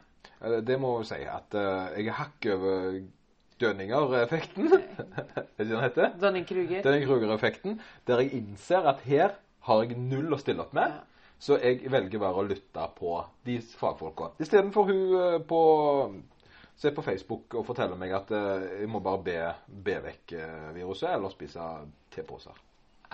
det 0.65 0.79
må 0.81 0.97
jeg 0.99 1.09
si. 1.11 1.21
At 1.31 1.55
jeg 1.95 2.07
er 2.07 2.19
hakk 2.19 2.49
over 2.57 2.99
Dønninger-effekten. 3.61 4.71
er 4.77 5.43
det 5.57 5.67
den 5.69 5.83
heter? 5.83 6.15
Dønning-Kruger. 6.21 6.81
Dønning-Kruger-effekten. 6.85 7.79
Der 8.07 8.23
jeg 8.23 8.33
innser 8.41 8.89
at 8.93 9.03
her 9.07 9.37
har 9.67 9.83
jeg 9.83 9.99
null 9.99 10.33
å 10.33 10.41
stille 10.41 10.63
opp 10.63 10.75
med. 10.77 10.95
Ja. 10.95 11.33
Så 11.39 11.59
jeg 11.61 11.91
velger 11.93 12.21
bare 12.21 12.41
å 12.41 12.47
lytte 12.47 12.87
på 12.97 13.19
de 13.45 13.59
fagfolka. 13.77 14.31
Istedenfor 14.41 14.89
hun 14.89 15.03
eh, 15.21 15.37
på 15.45 15.61
Se 16.77 16.91
på 16.93 17.01
Facebook 17.01 17.55
og 17.57 17.63
fortelle 17.65 17.95
meg 17.97 18.11
at 18.13 18.29
eh, 18.37 18.65
jeg 18.83 18.89
må 18.93 18.99
bare 19.01 19.21
be, 19.25 19.37
be 19.65 19.95
vekk 20.03 20.33
eh, 20.37 20.67
viruset 20.75 21.09
eller 21.09 21.33
spise 21.33 21.63
teposer. 22.13 22.59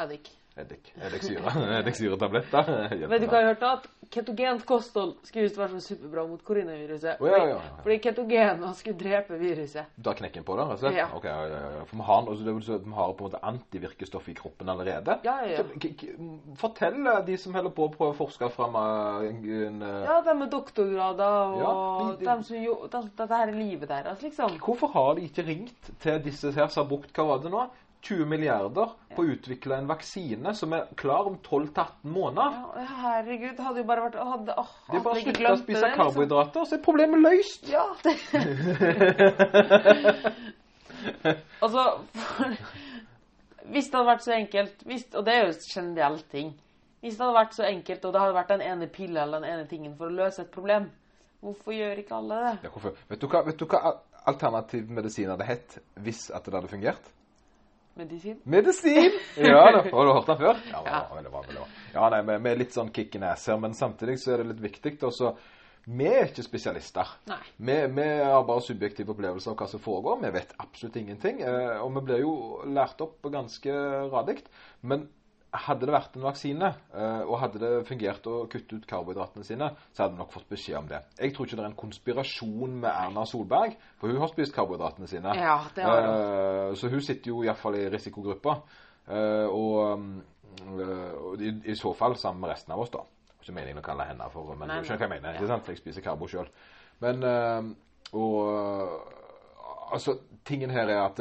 Eddik. 0.04 0.28
Eddik. 0.60 0.90
Eddiksyre. 1.00 1.54
Eddiksyretabletter. 1.80 2.74
Vet 3.08 3.24
du 3.24 3.30
hva 3.32 3.40
jeg 3.40 3.48
har 3.48 3.54
hørt? 3.54 3.64
At 3.70 4.03
ketogent 4.14 4.66
kosthold 4.70 5.16
skulle 5.26 5.48
visst 5.48 5.58
være 5.60 5.80
så 5.80 5.94
superbra 5.94 6.26
mot 6.30 6.44
koronaviruset. 6.46 7.22
Oh, 7.22 7.28
ja, 7.30 7.40
ja, 7.42 7.56
ja. 7.56 7.78
Fordi 7.84 7.98
ketogena 8.04 8.72
skulle 8.78 8.98
drepe 9.00 9.38
viruset. 9.42 9.94
Da 10.06 10.14
knekken 10.18 10.46
på 10.48 10.58
det, 10.60 10.68
rett 10.70 10.78
og 10.78 10.84
slett? 10.84 10.98
Ja. 11.00 11.08
Ok, 11.18 11.28
ja, 11.30 11.40
ja, 11.50 11.84
For 11.90 12.00
vi 12.00 12.08
har, 12.10 12.30
altså, 12.34 12.78
vi 12.86 12.96
har 13.00 13.14
på 13.14 13.26
en 13.26 13.32
måte 13.32 13.44
antivirkestoff 13.52 14.30
i 14.30 14.36
kroppen 14.38 14.70
allerede. 14.74 15.18
Ja, 15.26 15.38
ja, 15.48 15.64
ja. 15.64 16.48
Fortell 16.62 17.00
eh, 17.08 17.22
de 17.28 17.38
som 17.42 17.58
holder 17.58 17.74
på 17.76 17.88
å 17.88 17.94
prøve 17.94 18.14
å 18.14 18.20
forske 18.24 18.50
fram 18.54 18.78
en, 18.80 19.82
eh, 19.82 20.04
Ja, 20.08 20.20
de 20.26 20.38
med 20.40 20.52
doktorgrader 20.54 21.58
og 21.58 22.20
de, 22.20 22.26
de, 22.26 22.30
de 22.30 22.50
som 22.50 22.60
jo, 22.64 22.78
Dette 22.94 23.30
er 23.40 23.54
livet 23.56 23.90
deres, 23.90 24.22
liksom. 24.24 24.60
Hvorfor 24.64 24.94
har 24.94 25.16
de 25.18 25.28
ikke 25.30 25.48
ringt 25.48 25.94
til 26.04 26.22
disse 26.24 26.54
her 26.54 26.70
som 26.70 26.84
har 26.84 26.92
brukt 26.94 27.14
Hva 27.16 27.28
var 27.34 27.44
det 27.44 27.54
nå? 27.54 27.66
20 28.04 28.26
milliarder 28.28 28.90
på 29.16 29.24
å 29.24 29.30
utvikle 29.32 29.78
en 29.80 29.88
vaksine 29.88 30.52
som 30.58 30.74
er 30.76 30.90
klar 31.00 31.30
om 31.30 31.38
12-18 31.40 32.04
måneder. 32.12 32.58
Ja, 32.82 32.88
herregud, 33.04 33.54
det 33.56 33.64
hadde 33.64 33.80
jo 33.80 33.86
bare 33.88 34.02
vært 34.08 34.18
hadde, 34.20 34.56
åh, 34.60 34.72
De 34.92 35.00
bare 35.06 35.22
slutta 35.24 35.54
å 35.54 35.62
spise 35.62 35.86
liksom. 35.86 36.00
karbohydrater, 36.02 36.62
så 36.68 36.76
er 36.76 36.82
problemet 36.84 37.24
løst. 37.24 37.64
Ja. 37.72 37.86
altså 41.64 41.82
Hvis 43.72 43.88
det 43.88 43.98
hadde 43.98 44.10
vært 44.10 44.26
så 44.26 44.34
enkelt, 44.36 44.84
hvis, 44.88 45.06
og 45.14 45.26
det 45.28 45.34
er 45.34 45.42
jo 45.46 45.54
en 45.54 45.64
generell 45.68 46.20
ting 46.32 46.50
Hvis 47.04 47.18
det 47.18 47.26
hadde 47.26 47.40
vært 47.40 47.56
så 47.56 47.64
enkelt, 47.68 48.06
og 48.06 48.14
det 48.14 48.24
hadde 48.24 48.40
vært 48.42 48.54
den 48.54 48.66
ene 48.68 48.88
pilla 48.92 49.24
eller 49.24 49.44
den 49.44 49.52
ene 49.56 49.66
tingen 49.72 49.94
for 50.00 50.06
å 50.12 50.18
løse 50.20 50.40
et 50.44 50.52
problem, 50.52 50.84
hvorfor 51.44 51.72
gjør 51.76 52.04
ikke 52.04 52.20
alle 52.20 52.36
det? 52.46 52.54
Ja. 52.68 52.72
Vet 53.10 53.24
du 53.24 53.28
hva, 53.32 53.40
vet 53.48 53.60
du 53.60 53.66
hva 53.68 53.80
alternativ 54.28 54.84
medisin 54.92 55.32
hadde 55.32 55.48
hett 55.48 55.70
hvis 56.04 56.30
at 56.32 56.48
det 56.48 56.58
hadde 56.60 56.72
fungert? 56.72 57.06
Medisin? 58.00 58.40
Medisin! 58.50 59.12
Ja, 59.38 59.66
da, 59.72 59.84
har 59.86 60.06
du 60.06 60.14
hørt 60.14 60.30
den 60.32 60.40
før? 60.40 60.62
Ja, 60.72 60.84
ja. 60.86 61.02
Veldig 61.16 61.34
bra, 61.34 61.42
veldig 61.48 61.60
bra. 61.60 61.68
ja 61.94 62.08
nei, 62.14 62.22
vi, 62.30 62.38
vi 62.46 62.54
er 62.54 62.62
litt 62.64 62.78
sånn 62.78 62.94
kick 62.94 63.18
in 63.20 63.28
ass 63.28 63.46
her, 63.52 63.60
men 63.62 63.76
samtidig 63.78 64.18
så 64.22 64.34
er 64.34 64.42
det 64.42 64.54
litt 64.54 64.64
viktig 64.72 64.98
også 65.04 65.36
vi 65.84 66.06
er 66.08 66.30
ikke 66.30 66.46
spesialister. 66.46 67.10
Vi, 67.28 67.74
vi, 67.92 68.06
har 68.24 68.46
bare 68.48 68.64
subjektive 68.64 69.12
opplevelser 69.12 69.52
av 69.52 69.58
hva 69.60 69.66
som 69.68 69.82
foregår. 69.84 70.22
Vi 70.22 70.30
vet 70.32 70.54
absolutt 70.64 70.96
ingenting. 71.02 71.42
Eh, 71.44 71.82
og 71.84 71.92
vi 71.98 72.04
blir 72.08 72.22
jo 72.24 72.36
lært 72.72 73.04
opp 73.04 73.28
ganske 73.34 73.74
radikt. 74.14 74.48
Men 74.80 75.10
hadde 75.54 75.86
det 75.86 75.94
vært 75.94 76.16
en 76.18 76.26
vaksine, 76.26 76.70
eh, 76.98 77.22
og 77.28 77.38
hadde 77.42 77.60
det 77.62 77.72
fungert 77.88 78.26
å 78.30 78.44
kutte 78.50 78.80
ut 78.80 78.88
karbohydratene 78.90 79.46
sine, 79.46 79.70
så 79.94 80.04
hadde 80.04 80.16
vi 80.16 80.22
nok 80.24 80.34
fått 80.34 80.50
beskjed 80.50 80.80
om 80.80 80.88
det. 80.90 81.02
Jeg 81.20 81.34
tror 81.36 81.48
ikke 81.48 81.60
det 81.60 81.64
er 81.64 81.70
en 81.70 81.82
konspirasjon 81.84 82.78
med 82.82 82.90
Erna 82.90 83.26
Solberg, 83.30 83.78
for 84.02 84.10
hun 84.10 84.22
har 84.24 84.32
spist 84.32 84.56
karbohydratene 84.56 85.10
sine. 85.12 85.36
Ja, 85.38 85.60
det 85.76 85.86
har 85.86 86.08
hun. 86.08 86.14
Eh, 86.14 86.76
så 86.80 86.90
hun 86.90 87.06
sitter 87.06 87.34
jo 87.34 87.44
iallfall 87.46 87.78
i 87.78 87.88
risikogruppa. 87.94 88.58
Eh, 89.08 89.48
og, 89.48 90.06
og 90.64 91.42
i, 91.44 91.54
i, 91.70 91.78
så 91.78 91.94
fall 91.98 92.18
sammen 92.18 92.46
med 92.46 92.56
resten 92.56 92.74
av 92.74 92.82
oss, 92.82 92.94
da. 92.94 93.04
Ikke 93.44 93.56
meningen 93.56 93.84
å 93.84 93.86
kalle 93.86 94.08
henne 94.08 94.30
for 94.34 94.56
Men 94.56 94.72
du 94.72 94.88
skjønner 94.88 95.06
hva 95.06 95.10
jeg 95.10 95.22
mener. 95.22 95.38
ikke 95.38 95.52
sant? 95.52 95.70
Jeg 95.70 95.82
spiser 95.84 96.06
karbo 96.06 96.30
sjøl. 96.32 96.48
Men 97.04 97.26
Og 98.14 99.12
Altså, 99.94 100.16
tingen 100.46 100.72
her 100.74 100.90
er 100.90 101.04
at 101.04 101.20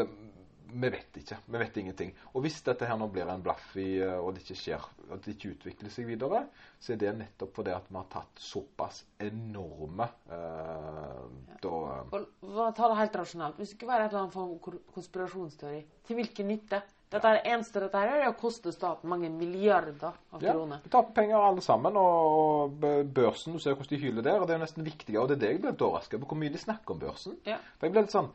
vi 0.73 0.89
vet 0.91 1.17
ikke. 1.21 1.37
Vi 1.47 1.61
vet 1.61 1.77
ingenting. 1.77 2.13
Og 2.33 2.45
hvis 2.45 2.61
dette 2.65 2.87
her 2.89 2.97
nå 2.99 3.09
blir 3.13 3.29
en 3.29 3.43
blaff 3.45 3.75
i, 3.81 3.99
eh, 4.01 4.15
og 4.17 4.33
det 4.35 4.45
ikke 4.45 4.59
skjer, 4.59 4.87
at 5.13 5.25
det 5.25 5.35
ikke 5.37 5.53
utvikler 5.57 5.93
seg 5.93 6.09
videre, 6.09 6.47
så 6.81 6.95
er 6.95 7.03
det 7.03 7.13
nettopp 7.19 7.53
fordi 7.59 7.75
at 7.75 7.91
vi 7.91 7.99
har 7.99 8.09
tatt 8.13 8.41
såpass 8.43 9.03
enorme 9.23 10.09
uh, 10.33 11.29
da 11.63 11.75
og, 11.75 12.73
Ta 12.77 12.89
det 12.89 12.99
helt 12.99 13.21
rasjonelt. 13.21 13.61
Hvis 13.61 13.75
det 13.75 13.79
ikke 13.79 13.91
var 13.91 14.03
et 14.03 14.11
eller 14.11 14.25
annet 14.25 14.35
form 14.35 14.83
konspirasjonsteori, 14.95 15.85
til 16.09 16.19
hvilken 16.19 16.51
nytte? 16.51 16.83
Dette 17.13 17.29
er 17.29 17.43
eneste 17.53 17.81
dette 17.83 18.01
her 18.01 18.23
er 18.23 18.31
å 18.31 18.37
koste 18.41 18.73
staten 18.73 19.11
mange 19.13 19.29
milliarder 19.29 20.15
av 20.33 20.41
kroner. 20.41 20.79
Ja, 20.79 20.85
vi 20.87 20.93
taper 20.95 21.17
penger 21.19 21.45
alle 21.45 21.65
sammen, 21.65 21.99
og 22.01 22.79
børsen, 23.13 23.53
du 23.53 23.61
ser 23.61 23.77
hvordan 23.77 23.93
de 23.93 24.01
hyler 24.01 24.25
der, 24.25 24.41
og 24.41 24.49
det 24.49 24.57
er 24.57 24.63
nesten 24.63 24.87
viktigere. 24.87 25.21
Og 25.21 25.29
det 25.29 25.37
er 25.37 25.43
det 25.43 25.51
jeg 25.51 25.61
ble 25.61 25.75
litt 25.75 25.85
overrasket 25.85 26.17
over, 26.17 26.31
hvor 26.31 26.41
mye 26.41 26.55
de 26.55 26.63
snakker 26.63 26.97
om 26.97 27.03
børsen. 27.03 27.37
Ja. 27.45 27.59
For 27.77 27.89
jeg 27.89 27.95
ble 27.95 28.07
litt 28.07 28.17
sånn 28.17 28.33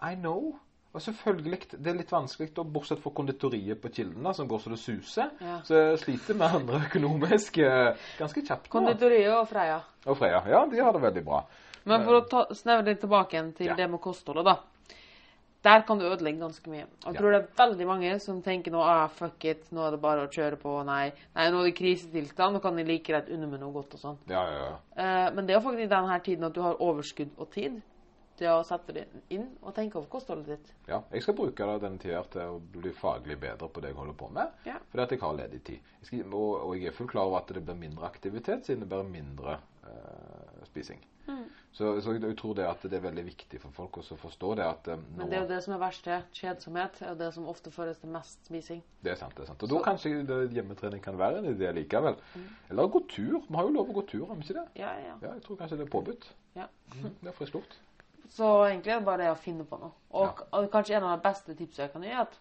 I 0.00 0.16
know 0.16 0.54
Og 0.92 1.00
selvfølgelig, 1.00 1.58
det 1.80 1.88
er 1.88 1.96
litt 1.96 2.10
vanskelig, 2.12 2.50
da, 2.52 2.62
bortsett 2.68 3.00
fra 3.00 3.10
konditoriet 3.16 3.80
på 3.80 3.88
Kilden, 3.96 4.26
som 4.36 4.48
går 4.48 4.58
så 4.60 4.72
det 4.74 4.78
suser. 4.82 5.30
Ja. 5.40 5.54
Så 5.64 5.78
sliter 6.02 6.36
med 6.36 6.58
andre 6.58 6.82
økonomisk 6.84 7.62
eh, 7.64 7.94
ganske 8.18 8.42
kjapt 8.44 8.68
nå. 8.68 8.74
Konditoriet 8.74 9.32
og 9.32 9.46
Freia. 9.48 9.78
Og 10.04 10.18
Freia, 10.20 10.42
Ja, 10.52 10.66
de 10.68 10.82
har 10.84 10.92
det 10.92 11.00
veldig 11.06 11.22
bra. 11.24 11.40
Men 11.88 12.04
for 12.04 12.18
å 12.20 12.26
ta, 12.28 12.42
snevre 12.54 12.92
litt 12.92 13.00
tilbake 13.00 13.38
igjen 13.38 13.54
til 13.56 13.66
Ja. 13.72 13.74
det 13.74 13.88
med 13.90 14.00
kostholdet, 14.04 14.44
da. 14.44 14.58
Der 15.62 15.82
kan 15.86 15.98
du 15.98 16.04
ødelegge 16.04 16.40
ganske 16.42 16.68
mye. 16.68 16.84
Jeg 16.84 16.88
jeg 17.06 17.14
Ja. 17.14 17.20
tror 17.20 17.30
det 17.30 17.40
er 17.40 17.66
veldig 17.66 17.86
mange 17.86 18.20
som 18.20 18.42
tenker 18.42 18.70
nå 18.72 18.82
ah, 18.82 19.06
fuck 19.08 19.44
it, 19.44 19.70
nå 19.72 19.86
er 19.86 19.90
det 19.92 20.00
bare 20.02 20.26
å 20.26 20.30
kjøre 20.30 20.58
på. 20.58 20.84
Nei, 20.84 21.12
nei 21.36 21.50
nå 21.50 21.60
er 21.60 21.70
det 21.70 21.76
krisetilstand, 21.78 22.54
nå 22.56 22.60
kan 22.60 22.76
de 22.76 22.84
like 22.84 23.04
greit 23.06 23.28
unne 23.30 23.46
med 23.48 23.60
noe 23.60 23.72
godt 23.72 23.94
og 23.94 24.00
sånn. 24.00 24.18
Ja, 24.28 24.42
ja, 24.44 24.68
ja. 24.68 24.76
Eh, 24.96 25.30
men 25.32 25.46
det 25.46 25.54
er 25.54 25.60
jo 25.60 25.68
faktisk 25.70 25.84
i 25.86 25.94
denne 25.94 26.20
tiden 26.20 26.44
at 26.44 26.52
du 26.52 26.60
har 26.60 26.74
overskudd 26.82 27.30
og 27.38 27.50
tid 27.50 27.80
til 28.38 28.50
å 28.52 28.62
sette 28.66 28.94
det 28.96 29.04
inn 29.34 29.46
og 29.60 29.74
tenke 29.76 29.98
over 30.00 30.08
kostholdet 30.12 30.54
ditt. 30.54 30.72
ja. 30.88 31.02
Jeg 31.12 31.22
skal 31.22 31.36
bruke 31.38 31.68
da 31.68 31.78
denne 31.82 32.00
tida 32.02 32.22
til 32.32 32.56
å 32.56 32.60
bli 32.76 32.92
faglig 32.96 33.38
bedre 33.40 33.68
på 33.68 33.80
det 33.84 33.92
jeg 33.92 34.00
holder 34.00 34.18
på 34.18 34.28
med. 34.32 34.58
Ja. 34.68 34.78
Fordi 34.90 35.04
at 35.06 35.14
jeg 35.14 35.22
har 35.22 35.38
ledig 35.38 35.62
tid. 35.64 35.94
Jeg 36.00 36.10
skal, 36.10 36.26
og, 36.32 36.50
og 36.66 36.76
jeg 36.76 36.90
er 36.90 36.96
fullt 36.96 37.12
klar 37.14 37.30
over 37.30 37.42
at 37.42 37.54
det 37.54 37.64
blir 37.64 37.78
mindre 37.78 38.08
aktivitet, 38.08 38.66
siden 38.66 38.84
det 38.84 38.90
blir 38.92 39.08
mindre 39.08 39.58
eh, 39.86 40.62
spising. 40.70 41.02
Mm. 41.26 41.44
Så, 41.72 42.00
så 42.02 42.12
jeg 42.12 42.34
tror 42.36 42.56
det 42.58 42.64
at 42.66 42.82
det 42.82 42.98
er 42.98 43.04
veldig 43.04 43.22
viktig 43.24 43.60
for 43.62 43.72
folk 43.76 44.00
å 44.00 44.16
forstå 44.18 44.48
det 44.58 44.64
at 44.66 44.88
eh, 44.92 45.04
Men 45.16 45.30
det 45.30 45.38
er 45.38 45.44
jo 45.44 45.50
det 45.52 45.60
som 45.64 45.74
er 45.76 45.80
verste. 45.80 46.18
Kjedsomhet 46.36 46.98
er 47.06 47.14
det 47.20 47.30
som 47.36 47.46
ofte 47.48 47.72
føres 47.72 48.00
til 48.02 48.10
mest 48.12 48.42
spising. 48.48 48.82
Det 49.04 49.14
er 49.14 49.20
sant. 49.20 49.36
det 49.36 49.46
er 49.46 49.52
sant. 49.52 49.62
Og 49.64 49.70
da 49.70 49.80
kanskje 49.86 50.24
det, 50.28 50.40
hjemmetrening 50.56 51.04
kan 51.04 51.16
være 51.20 51.40
en 51.40 51.48
idé 51.54 51.70
likevel. 51.78 52.18
Eller 52.68 52.90
gå 52.92 53.04
tur. 53.12 53.38
Vi 53.46 53.56
har 53.56 53.68
jo 53.68 53.76
lov 53.78 53.92
å 53.94 53.96
gå 54.00 54.04
tur, 54.10 54.26
har 54.28 54.36
vi 54.40 54.48
ikke 54.48 54.58
det? 54.58 54.66
Ja, 54.82 54.92
ja. 55.00 55.14
Ja, 55.22 55.32
jeg 55.38 55.46
tror 55.46 55.62
kanskje 55.62 55.80
det 55.80 55.86
er 55.86 55.94
påbudt. 55.94 56.28
ja. 56.58 56.68
Mm, 56.92 57.14
det 57.22 57.30
er 57.30 57.38
frisk 57.38 57.56
luft. 57.56 57.78
Så 58.32 58.48
egentlig 58.64 58.94
er 58.94 59.02
det 59.02 59.08
bare 59.08 59.24
det 59.26 59.32
å 59.32 59.40
finne 59.40 59.66
på 59.68 59.76
noe. 59.80 59.92
Og 60.16 60.40
ja. 60.40 60.62
kanskje 60.72 60.96
en 60.96 61.08
av 61.08 61.18
de 61.18 61.24
beste 61.26 61.56
tipsene 61.56 61.84
jeg 61.84 61.92
kan 61.92 62.06
gi, 62.06 62.12
er 62.14 62.22
at 62.24 62.38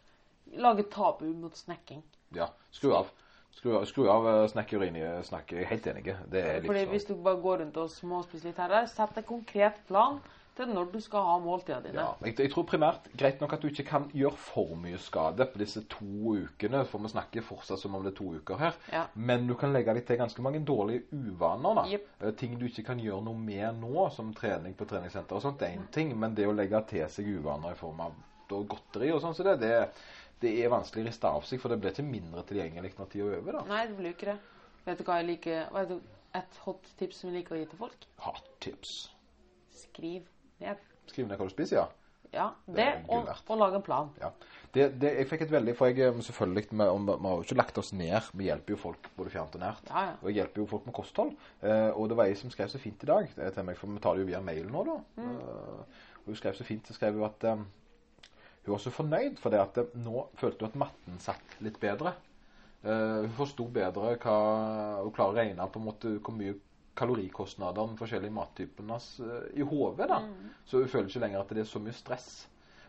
lage 0.64 0.86
tabu 0.92 1.26
mot 1.36 1.58
snekking. 1.58 2.04
Ja, 2.36 2.48
skru 2.72 2.94
av. 2.96 3.10
Skru 3.52 3.74
av, 3.76 3.86
skru 3.90 4.06
av 4.12 4.28
eh, 4.32 4.46
snekkeriet. 4.54 5.26
Snakk, 5.28 5.52
jeg 5.52 5.66
er 5.66 5.72
helt 5.74 5.90
enig. 5.92 6.06
Det 6.08 6.14
er 6.14 6.62
Fordi 6.62 6.62
livsfarlig. 6.62 6.86
hvis 6.94 7.08
du 7.10 7.16
bare 7.26 7.42
går 7.44 7.60
rundt 7.64 7.82
og 7.82 7.92
småspiser 7.92 8.52
litt 8.52 8.62
her 8.64 8.72
og 8.72 8.78
der, 8.78 8.88
sett 8.94 9.20
en 9.20 9.28
konkret 9.28 9.82
plan 9.90 10.22
til 10.62 10.74
når 10.78 10.90
du 10.94 11.00
skal 11.04 11.26
ha 11.28 11.34
måltidene 11.44 11.84
dine. 11.90 12.04
Ja, 12.06 12.14
jeg, 12.28 12.36
jeg 12.40 12.52
tror 12.54 12.66
primært 12.70 13.10
greit 13.18 13.42
nok 13.44 13.54
at 13.58 13.62
du 13.64 13.68
ikke 13.72 13.86
kan 13.90 14.08
gjøre 14.16 14.38
for 14.40 14.76
mye 14.80 15.00
skade 15.02 15.48
på 15.52 15.62
disse 15.62 15.84
to 15.92 16.36
ukene, 16.46 16.84
for 16.90 17.04
vi 17.04 17.12
snakker 17.14 17.46
fortsatt 17.46 17.82
som 17.82 17.96
om 17.98 18.06
det 18.06 18.14
er 18.14 18.18
to 18.22 18.30
uker 18.40 18.62
her. 18.62 18.78
Ja. 18.94 19.04
Men 19.16 19.48
du 19.50 19.56
kan 19.60 19.74
legge 19.76 19.94
deg 19.98 20.06
til 20.08 20.20
ganske 20.22 20.46
mange 20.46 20.64
dårlige 20.68 21.04
uvaner. 21.12 21.82
da. 21.82 21.86
Jep. 21.92 22.08
Eh, 22.22 22.34
Ting 22.42 22.58
du 22.62 22.66
ikke 22.70 22.86
kan 22.94 23.00
gjøre 23.02 23.22
noe 23.28 23.38
med 23.38 23.82
nå, 23.82 24.08
som 24.16 24.34
trening 24.38 24.74
på 24.78 24.88
treningssenter 24.90 25.38
og 25.38 25.46
sånt, 25.46 25.60
det 25.62 25.70
er 25.72 25.78
én 25.80 25.88
ting. 25.92 26.16
Men 26.20 26.36
det 26.38 26.48
å 26.48 26.56
legge 26.56 26.82
til 26.94 27.06
seg 27.10 27.28
uvaner 27.38 27.76
i 27.76 27.80
form 27.80 28.02
av 28.08 28.18
godteri 28.52 29.12
og 29.16 29.22
sånn, 29.24 29.36
så 29.38 29.46
det, 29.48 29.58
det, 29.62 29.76
det 30.42 30.50
er 30.60 30.72
vanskelig 30.74 31.06
å 31.06 31.08
riste 31.08 31.30
av 31.30 31.46
seg, 31.48 31.62
for 31.64 31.72
det 31.72 31.78
blir 31.80 31.94
ikke 31.94 32.04
mindre 32.04 32.42
tilgjengelig 32.50 32.94
når 32.98 33.12
tida 33.14 33.30
er 33.30 33.38
over. 33.40 33.60
da. 33.62 33.62
Nei, 33.70 33.86
det 33.88 33.96
blir 34.00 34.12
jo 34.12 34.16
ikke 34.18 34.32
det. 34.34 34.40
Vet 34.88 34.98
du 35.00 35.04
hva 35.08 35.20
jeg 35.22 35.28
liker 35.30 35.68
Vet 35.76 35.92
du 35.94 35.98
et 36.36 36.58
hot 36.66 36.88
tips 37.00 37.18
som 37.22 37.30
jeg 37.30 37.42
liker 37.42 37.56
å 37.56 37.60
gi 37.62 37.66
til 37.72 37.80
folk? 37.80 38.06
Hot 38.26 38.48
tips. 38.64 38.94
Skriv 39.76 40.26
ned. 40.62 40.88
Skriv 41.12 41.28
ned 41.28 41.40
hva 41.40 41.50
du 41.50 41.54
spiser, 41.54 41.82
ja. 41.82 41.90
Ja, 42.32 42.48
Det 42.66 42.76
det, 42.78 42.92
og, 43.12 43.28
og 43.28 43.58
lage 43.60 43.76
en 43.76 43.84
plan. 43.84 44.12
Ja. 44.22 44.30
Det, 44.72 44.86
det, 45.02 45.10
jeg 45.18 45.28
fikk 45.28 45.42
et 45.44 45.52
veldig 45.52 45.74
For 45.76 45.92
jeg 45.92 46.00
eh, 46.06 46.20
selvfølgelig 46.24 46.70
Vi 46.72 46.78
har 46.80 46.94
jo 47.26 47.42
ikke 47.44 47.58
lagt 47.60 47.78
oss 47.82 47.92
ned. 47.94 48.30
Vi 48.34 48.48
hjelper 48.48 48.72
jo 48.72 48.78
folk 48.80 49.10
både 49.18 49.34
fjernt 49.34 49.58
og 49.58 49.64
nært. 49.66 49.90
Ja, 49.90 50.06
ja. 50.06 50.14
Og 50.22 50.30
jeg 50.30 50.40
hjelper 50.40 50.64
jo 50.64 50.70
folk 50.72 50.86
med 50.88 50.96
kosthold. 50.96 51.34
Eh, 51.60 51.90
og 51.92 52.08
det 52.08 52.18
var 52.18 52.32
ei 52.32 52.38
som 52.40 52.54
skrev 52.54 52.72
så 52.72 52.80
fint 52.80 53.04
i 53.04 53.12
dag 53.12 53.28
det 53.36 53.46
er 53.46 53.52
til 53.58 53.68
meg, 53.68 53.76
for 53.80 53.92
vi 53.92 54.00
tar 54.00 54.16
det 54.16 54.24
jo 54.24 54.32
via 54.32 54.40
mail 54.40 54.72
nå, 54.72 54.86
da. 54.88 54.98
Mm. 55.20 55.36
Eh, 55.36 56.02
og 56.22 56.32
hun 56.32 56.40
skrev 56.40 56.56
så 56.56 56.64
fint, 56.64 56.88
så 56.88 56.96
skrev 56.96 57.20
hun 57.20 57.28
at 57.28 57.46
um, 57.52 57.68
hun 58.64 58.74
var 58.76 58.82
så 58.84 58.94
fornøyd 58.94 59.40
for 59.42 59.52
det 59.52 59.60
at 59.60 59.80
eh, 59.82 59.96
nå 60.00 60.28
følte 60.40 60.64
hun 60.64 60.72
at 60.72 60.82
matten 60.86 61.20
satt 61.20 61.56
litt 61.66 61.80
bedre. 61.82 62.14
Uh, 62.82 63.28
hun 63.28 63.34
forsto 63.38 63.68
bedre 63.70 64.16
hva 64.18 64.36
Hun 65.04 65.12
klarer 65.14 65.36
å 65.36 65.38
regne 65.38 65.66
på 65.70 65.78
en 65.78 65.86
måte 65.86 66.16
hvor 66.18 66.34
mye 66.34 66.56
kalorikostnader 66.98 67.88
den 67.88 68.00
forskjellige 68.00 68.36
mattyper 68.36 68.96
eh, 68.96 69.46
i 69.60 69.68
hodet. 69.68 70.10
da. 70.12 70.22
Så 70.66 70.82
hun 70.82 70.92
føler 70.92 71.08
ikke 71.10 71.24
lenger 71.26 71.44
at 71.44 71.54
det 71.56 71.64
er 71.64 71.70
så 71.70 71.82
mye 71.84 71.96
stress. 71.96 72.32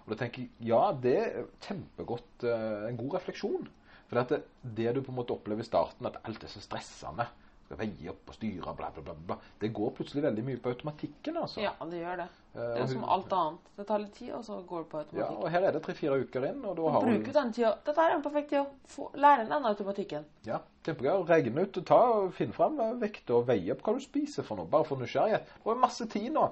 Og 0.03 0.13
da 0.13 0.19
tenker 0.25 0.43
jeg, 0.43 0.51
ja, 0.73 0.81
det 1.05 1.17
er 1.21 1.47
kjempegodt, 1.67 2.47
eh, 2.49 2.89
en 2.89 2.99
god 2.99 3.19
refleksjon. 3.21 3.69
For 4.11 4.21
det, 4.29 4.43
det 4.77 4.95
du 4.97 5.01
på 5.01 5.13
en 5.13 5.21
måte 5.21 5.35
opplever 5.35 5.65
i 5.65 5.69
starten, 5.69 6.09
at 6.09 6.19
alt 6.27 6.43
er 6.45 6.51
så 6.53 6.61
stressende, 6.61 7.29
skal 7.73 7.81
veie 7.87 8.11
opp 8.13 8.29
og 8.29 8.37
styre, 8.37 8.75
bla, 8.77 8.91
bla, 8.93 9.03
bla, 9.03 9.15
bla, 9.27 9.37
det 9.61 9.73
går 9.73 9.93
plutselig 9.97 10.23
veldig 10.27 10.45
mye 10.45 10.61
på 10.61 10.73
automatikken, 10.75 11.37
altså. 11.41 11.63
Ja, 11.63 11.73
det 11.89 12.01
gjør 12.03 12.17
det. 12.21 12.27
Eh, 12.53 12.61
Det 12.75 12.83
er 12.83 12.87
som 12.91 13.05
alt 13.09 13.33
annet. 13.33 13.71
Det 13.79 13.87
tar 13.89 13.99
litt 14.03 14.13
tid, 14.19 14.33
og 14.37 14.45
så 14.45 14.59
går 14.69 14.83
det 14.85 14.89
på 14.93 15.05
Ja, 15.17 15.29
og 15.33 15.49
her 15.51 15.63
er 15.69 15.73
det 15.73 15.83
tre-fire 15.87 16.19
uker 16.21 16.47
inn, 16.51 16.61
og 16.65 16.77
da 16.77 16.91
har 16.93 17.07
Bruk 17.07 17.27
hun 17.27 17.33
den 17.39 17.53
tida. 17.57 17.73
Dette 17.87 18.05
er 18.05 18.15
en 18.17 18.23
perfekt 18.23 18.51
tid 18.51 18.61
å 18.61 19.09
lære 19.17 19.49
den 19.49 19.65
automatikken. 19.73 20.25
Ja, 20.45 20.61
kjempegøy. 20.85 21.25
Regne 21.33 21.65
ut 21.65 21.81
ta, 21.89 22.01
finn 22.37 22.53
fram 22.53 22.79
eh, 22.81 22.93
vekt 23.01 23.31
og 23.33 23.47
veie 23.49 23.73
opp 23.73 23.83
hva 23.87 23.97
du 23.97 24.01
spiser 24.05 24.45
for 24.45 24.57
noe, 24.61 24.69
bare 24.69 24.85
for 24.85 25.01
nysgjerrighet. 25.01 25.49
Det 25.65 25.73
er 25.73 25.81
masse 25.81 26.09
tid 26.13 26.33
nå, 26.33 26.51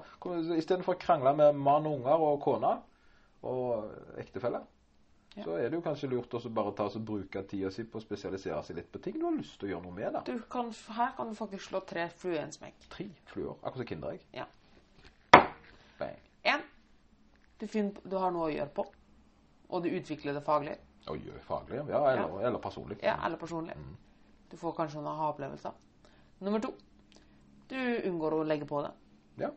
istedenfor 0.57 0.95
å 0.97 1.01
krangle 1.05 1.35
med 1.37 1.55
mann 1.55 1.85
unger 1.85 2.17
og 2.31 2.41
kone 2.41 2.79
og 3.43 3.91
ektefelle. 4.21 4.61
Ja. 5.35 5.43
Så 5.45 5.53
er 5.55 5.69
det 5.69 5.77
jo 5.77 5.81
kanskje 5.85 6.09
lurt 6.11 6.33
også 6.35 6.49
bare 6.51 6.73
ta 6.75 6.89
og 6.89 7.03
bruke 7.07 7.43
tida 7.47 7.69
si 7.71 7.85
på 7.87 8.01
å 8.01 8.03
spesialisere 8.03 8.57
seg 8.67 8.75
litt 8.81 8.89
på 8.91 8.99
ting 8.99 9.15
du 9.15 9.23
har 9.23 9.35
lyst 9.37 9.55
til 9.61 9.69
å 9.69 9.71
gjøre 9.71 9.85
noe 9.85 9.95
med. 9.95 10.09
da. 10.17 10.21
Du 10.27 10.41
kan, 10.51 10.73
her 10.97 11.13
kan 11.15 11.29
du 11.31 11.37
faktisk 11.37 11.69
slå 11.69 11.79
tre 11.87 12.09
fluer 12.09 12.35
i 12.35 12.43
en 12.43 12.51
smekk. 12.51 12.83
Tre 12.91 13.07
fluer, 13.31 13.53
akkurat 13.61 13.79
som 13.79 13.87
Kinderegg. 13.93 14.25
Ja. 14.35 14.45
Bang. 16.01 16.19
En, 16.43 16.65
du, 17.61 17.67
finner, 17.67 17.95
du 18.03 18.17
har 18.19 18.33
noe 18.35 18.49
å 18.49 18.51
gjøre 18.51 18.73
på, 18.75 18.85
og 19.69 19.85
du 19.85 19.89
utvikler 19.93 20.35
det 20.35 20.43
faglig. 20.43 20.75
Å 21.07 21.15
gjøre 21.15 21.39
faglig, 21.47 21.79
ja, 21.79 22.03
eller, 22.11 22.35
eller 22.49 22.59
personlig. 22.61 22.99
Ja, 23.01 23.15
eller 23.25 23.39
personlig. 23.41 23.77
Du 24.51 24.57
får 24.59 24.75
kanskje 24.77 24.99
noen 24.99 25.13
aha-opplevelser. 25.13 25.79
Nummer 26.43 26.59
to, 26.61 26.73
du 27.71 27.77
unngår 27.79 28.35
å 28.35 28.43
legge 28.43 28.67
på 28.67 28.83
det. 28.83 28.91
Ja. 29.45 29.53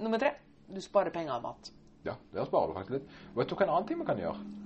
Nummer 0.00 0.18
tre, 0.22 0.32
du 0.72 0.80
sparer 0.80 1.12
penger 1.12 1.36
av 1.36 1.44
mat. 1.44 1.72
ja, 2.08 2.16
der 2.32 2.48
sparer 2.48 2.72
du 2.72 2.78
faktisk 2.80 2.96
litt. 2.98 3.16
Vet 3.36 3.48
du 3.52 3.54
hva 3.58 3.66
en 3.68 3.74
annen 3.76 3.88
ting 3.92 4.00
man 4.00 4.08
kan 4.08 4.18
gjøre? 4.24 4.63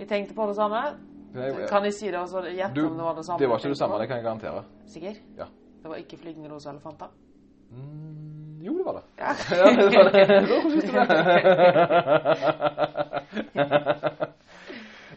Jeg 0.00 0.08
tenkte 0.08 0.34
på 0.34 0.46
det 0.48 0.56
samme. 0.56 0.80
Kan 1.68 1.84
jeg 1.84 1.94
si 1.94 2.06
det, 2.08 2.18
og 2.18 2.28
så 2.28 2.40
gjette 2.48 2.86
om 2.86 2.96
det 2.96 3.04
var 3.04 3.14
det 3.18 3.24
samme? 3.26 3.38
det 3.38 3.48
var 3.50 3.58
ikke 3.60 3.68
det 3.68 3.78
samme, 3.78 3.98
det 4.00 4.06
kan 4.08 4.16
jeg 4.16 4.24
garantere. 4.24 4.62
Sikker? 4.88 5.14
Ja. 5.38 5.44
Det 5.82 5.90
var 5.92 5.96
ikke 6.00 6.16
flygende 6.16 6.48
rosa 6.50 6.70
elefanter? 6.72 7.12
Mm, 7.70 8.58
jo, 8.64 8.78
det 8.78 8.84
var 8.86 8.92
det. 8.98 9.04
Ja. 9.20 9.34
Ja, 9.60 9.64
det 9.76 9.98
var 9.98 10.10
det. 10.10 11.20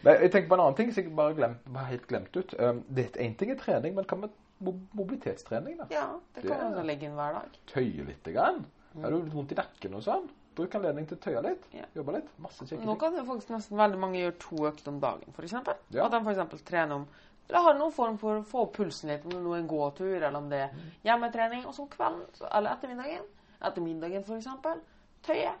Nei, 0.04 0.12
jeg 0.20 0.30
tenker 0.34 0.48
på 0.50 0.56
en 0.58 0.60
annen 0.60 0.76
ting 0.76 0.90
som 0.92 1.00
jeg 1.06 1.16
bare, 1.16 1.34
glemt, 1.34 1.60
bare 1.72 1.88
helt 1.88 2.06
glemt 2.10 2.36
ut. 2.36 2.54
Um, 2.60 2.82
det 2.92 3.06
er 3.08 3.22
en 3.24 3.36
ting 3.40 3.50
er 3.54 3.56
trening, 3.60 3.94
men 3.96 4.04
hva 4.04 4.16
med 4.20 4.34
mobilitetstrening? 4.92 5.78
da? 5.80 5.86
ja, 5.90 6.06
det 6.36 6.44
kan 6.44 6.74
man 6.76 6.86
legge 6.86 7.08
inn 7.08 7.16
hver 7.16 7.38
dag. 7.40 7.56
Tøye 7.72 8.04
litt. 8.04 8.28
Grann. 8.34 8.66
Har 9.00 9.10
du 9.10 9.22
litt 9.22 9.32
vondt 9.34 9.54
i 9.56 9.58
nakken 9.58 9.96
og 9.96 10.04
sånn? 10.04 10.28
Bruk 10.54 10.74
anledning 10.78 11.06
til 11.10 11.18
å 11.18 11.22
tøye 11.24 11.42
litt. 11.42 11.64
Ja. 11.74 11.86
Jobbe 11.96 12.14
litt. 12.16 12.28
Masse 12.42 12.66
kjekke 12.68 12.86
Nå 12.86 12.94
kan 13.00 13.16
jo 13.18 13.24
faktisk 13.26 13.50
nesten 13.54 13.78
veldig 13.80 13.98
mange 13.98 14.20
gjøre 14.20 14.36
to 14.44 14.66
økter 14.68 14.92
om 14.92 15.00
dagen, 15.02 15.34
f.eks. 15.34 15.54
Ja. 15.90 16.06
At 16.06 16.14
de 16.14 16.20
f.eks. 16.22 16.62
trener 16.68 17.00
om 17.00 17.06
Eller 17.48 17.66
har 17.66 17.74
noen 17.76 17.92
form 17.92 18.14
for 18.18 18.38
å 18.40 18.44
få 18.48 18.62
opp 18.64 18.76
pulsen 18.78 19.10
litt, 19.12 19.24
om 19.26 19.34
det 19.34 19.42
nå 19.44 19.52
er 19.52 19.58
en 19.60 19.68
gåtur, 19.68 20.14
eller 20.16 20.38
om 20.38 20.46
det 20.48 20.62
er 20.64 20.78
hjemmetrening. 21.04 21.66
Og 21.68 21.74
så 21.76 21.82
om 21.84 21.90
kvelden 21.92 22.22
eller 22.48 22.72
ettermiddagen, 22.72 23.26
ettermiddagen 23.60 24.24
f.eks. 24.24 24.48
tøye. 25.26 25.52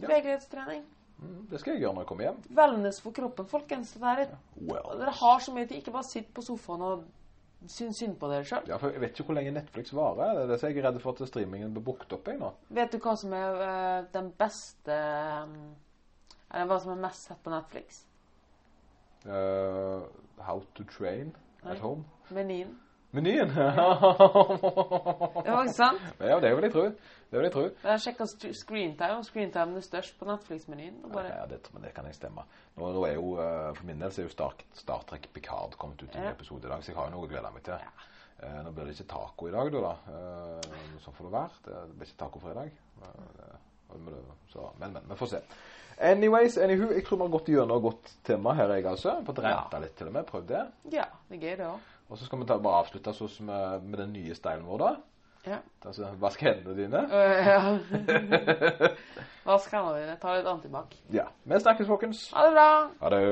Bevegelighetstrening. 0.00 0.86
Mm, 1.20 1.40
det 1.50 1.60
skal 1.60 1.74
jeg 1.74 1.82
gjøre 1.82 1.94
når 1.98 2.04
jeg 2.06 2.08
kommer 2.08 2.24
hjem. 2.24 2.38
Wellness 2.56 3.00
for 3.04 3.12
kroppen, 3.16 3.48
folkens. 3.50 3.92
Det 3.92 4.12
er, 4.14 4.30
Well. 4.56 4.94
dere 5.02 5.12
har 5.18 5.42
så 5.44 5.52
mye 5.52 5.66
tid. 5.68 5.82
Ikke 5.82 5.92
bare 5.92 6.08
sitt 6.08 6.30
på 6.32 6.44
sofaen 6.46 6.84
og 6.86 7.02
syns 7.68 7.98
synd 8.00 8.16
på 8.20 8.28
dere 8.30 8.44
sjøl. 8.44 8.64
Ja, 8.68 8.76
for 8.80 8.94
Jeg 8.94 9.00
vet 9.00 9.10
ikke 9.10 9.24
hvor 9.30 9.36
lenge 9.36 9.52
Netflix 9.52 9.92
varer. 9.94 10.34
Det 10.34 10.42
er 10.42 10.52
det 10.54 10.62
jeg 10.62 10.78
er 10.78 10.88
redd 10.88 11.00
for 11.02 11.12
at 11.12 11.28
streamingen 11.28 11.74
blir 11.74 11.84
brukt 11.84 12.12
opp. 12.12 12.28
i 12.28 12.36
nå. 12.40 12.52
Vet 12.68 12.92
du 12.92 12.98
hva 12.98 13.16
som 13.16 13.32
er 13.36 13.60
uh, 13.60 14.04
den 14.12 14.30
beste 14.38 14.96
um, 15.44 15.56
Eller 16.50 16.70
hva 16.70 16.78
som 16.82 16.94
er 16.96 17.02
mest 17.04 17.28
sett 17.28 17.42
på 17.44 17.52
Netflix? 17.52 18.04
Uh, 19.26 20.06
how 20.40 20.62
to 20.74 20.84
train 20.84 21.34
Nei. 21.62 21.72
at 21.74 21.78
home. 21.84 22.04
Menyen. 22.30 22.78
Menyen! 23.12 23.48
Det 25.44 25.50
var 25.50 25.64
ikke 25.64 25.74
sant? 25.74 26.02
ja, 26.20 26.36
det 26.40 26.50
vil 26.56 26.62
jeg 26.68 26.72
tro. 26.74 26.84
Det 27.30 27.38
vil 27.38 27.46
jeg 27.46 27.52
tro. 27.54 27.62
Jeg 27.82 27.90
har 27.90 27.98
sjekka 28.02 28.26
screentime, 28.58 29.16
og 29.18 29.24
screentime 29.26 29.78
er 29.80 29.84
størst 29.86 30.14
på 30.18 30.26
Netflix-menyen. 30.28 31.00
Bare, 31.12 31.30
Ja, 31.32 31.46
det, 31.50 31.58
men 31.74 31.82
det 31.86 31.92
kan 31.96 32.06
jeg 32.06 32.14
stemme. 32.18 32.44
Nå, 32.76 32.92
nå 32.94 33.02
er 33.08 33.14
jo, 33.18 33.32
eh, 33.42 33.70
For 33.76 33.86
min 33.86 34.00
del 34.02 34.12
så 34.14 34.22
er 34.22 34.28
jo 34.28 34.34
Star, 34.34 34.54
Star 34.78 35.02
Trek 35.10 35.28
Picard 35.34 35.74
kommet 35.78 36.02
ut 36.02 36.14
i 36.14 36.18
en 36.18 36.24
Ja. 36.24 36.30
episode 36.36 36.66
i 36.66 36.70
dag, 36.70 36.82
så 36.84 36.90
jeg 36.92 36.96
har 36.98 37.10
jo 37.10 37.16
noe 37.16 37.26
å 37.26 37.30
glede 37.30 37.52
meg 37.54 37.62
til. 37.66 37.74
Eh, 38.42 38.62
nå 38.64 38.70
blir 38.72 38.84
det 38.86 38.94
ikke 38.98 39.08
taco 39.14 39.48
i 39.48 39.50
dag, 39.54 39.72
da. 39.72 39.80
da. 39.80 39.94
Eh, 40.14 40.60
sånn 41.04 41.14
får 41.18 41.24
det 41.28 41.32
være. 41.32 41.50
Det 41.66 41.98
blir 41.98 42.06
ikke 42.08 42.22
tacofredag. 42.24 42.70
Eh, 43.02 43.58
men, 43.94 44.14
men, 44.78 44.92
men. 44.92 45.02
Vi 45.08 45.16
får 45.16 45.26
se. 45.34 45.42
Anyways, 46.00 46.56
anywho, 46.58 46.92
jeg 46.94 47.04
tror 47.04 47.18
vi 47.18 47.24
har 47.26 47.32
gått 47.34 47.48
gjennom 47.52 47.82
godt 47.82 48.12
tema 48.24 48.54
her, 48.56 48.70
jeg 48.78 48.86
altså. 48.86 49.18
Fått 49.26 49.42
renta 49.44 49.78
litt 49.82 49.96
til 49.98 50.06
og 50.08 50.12
med. 50.14 50.26
Prøvd 50.30 50.46
det. 50.48 50.62
ja, 50.94 51.04
det 51.28 51.36
er 51.36 51.42
gøy, 51.42 51.56
det 51.58 51.66
òg. 51.66 51.80
Og 52.10 52.18
så 52.18 52.26
skal 52.26 52.40
vi 52.40 52.48
bare 52.50 52.82
avslutte 52.82 53.14
sånn 53.14 53.46
med, 53.46 53.86
med 53.86 54.00
den 54.02 54.12
nye 54.16 54.34
stylen 54.34 54.66
vår, 54.66 54.82
da. 54.82 54.90
Ja. 55.46 55.58
Altså, 55.86 56.10
vask 56.20 56.42
hendene 56.44 56.74
dine. 56.76 57.04
Ja. 57.08 57.60
Vask 59.46 59.72
hendene 59.72 60.02
dine. 60.02 60.16
Ta 60.20 60.34
litt 60.36 60.48
antibac. 60.50 60.96
Ja. 61.14 61.28
Vi 61.48 61.60
snakkes, 61.62 61.88
folkens. 61.88 62.26
Ha 62.34 62.48
det 62.48 62.56
bra. 62.58 62.66
Ha 63.00 63.12
det. 63.14 63.22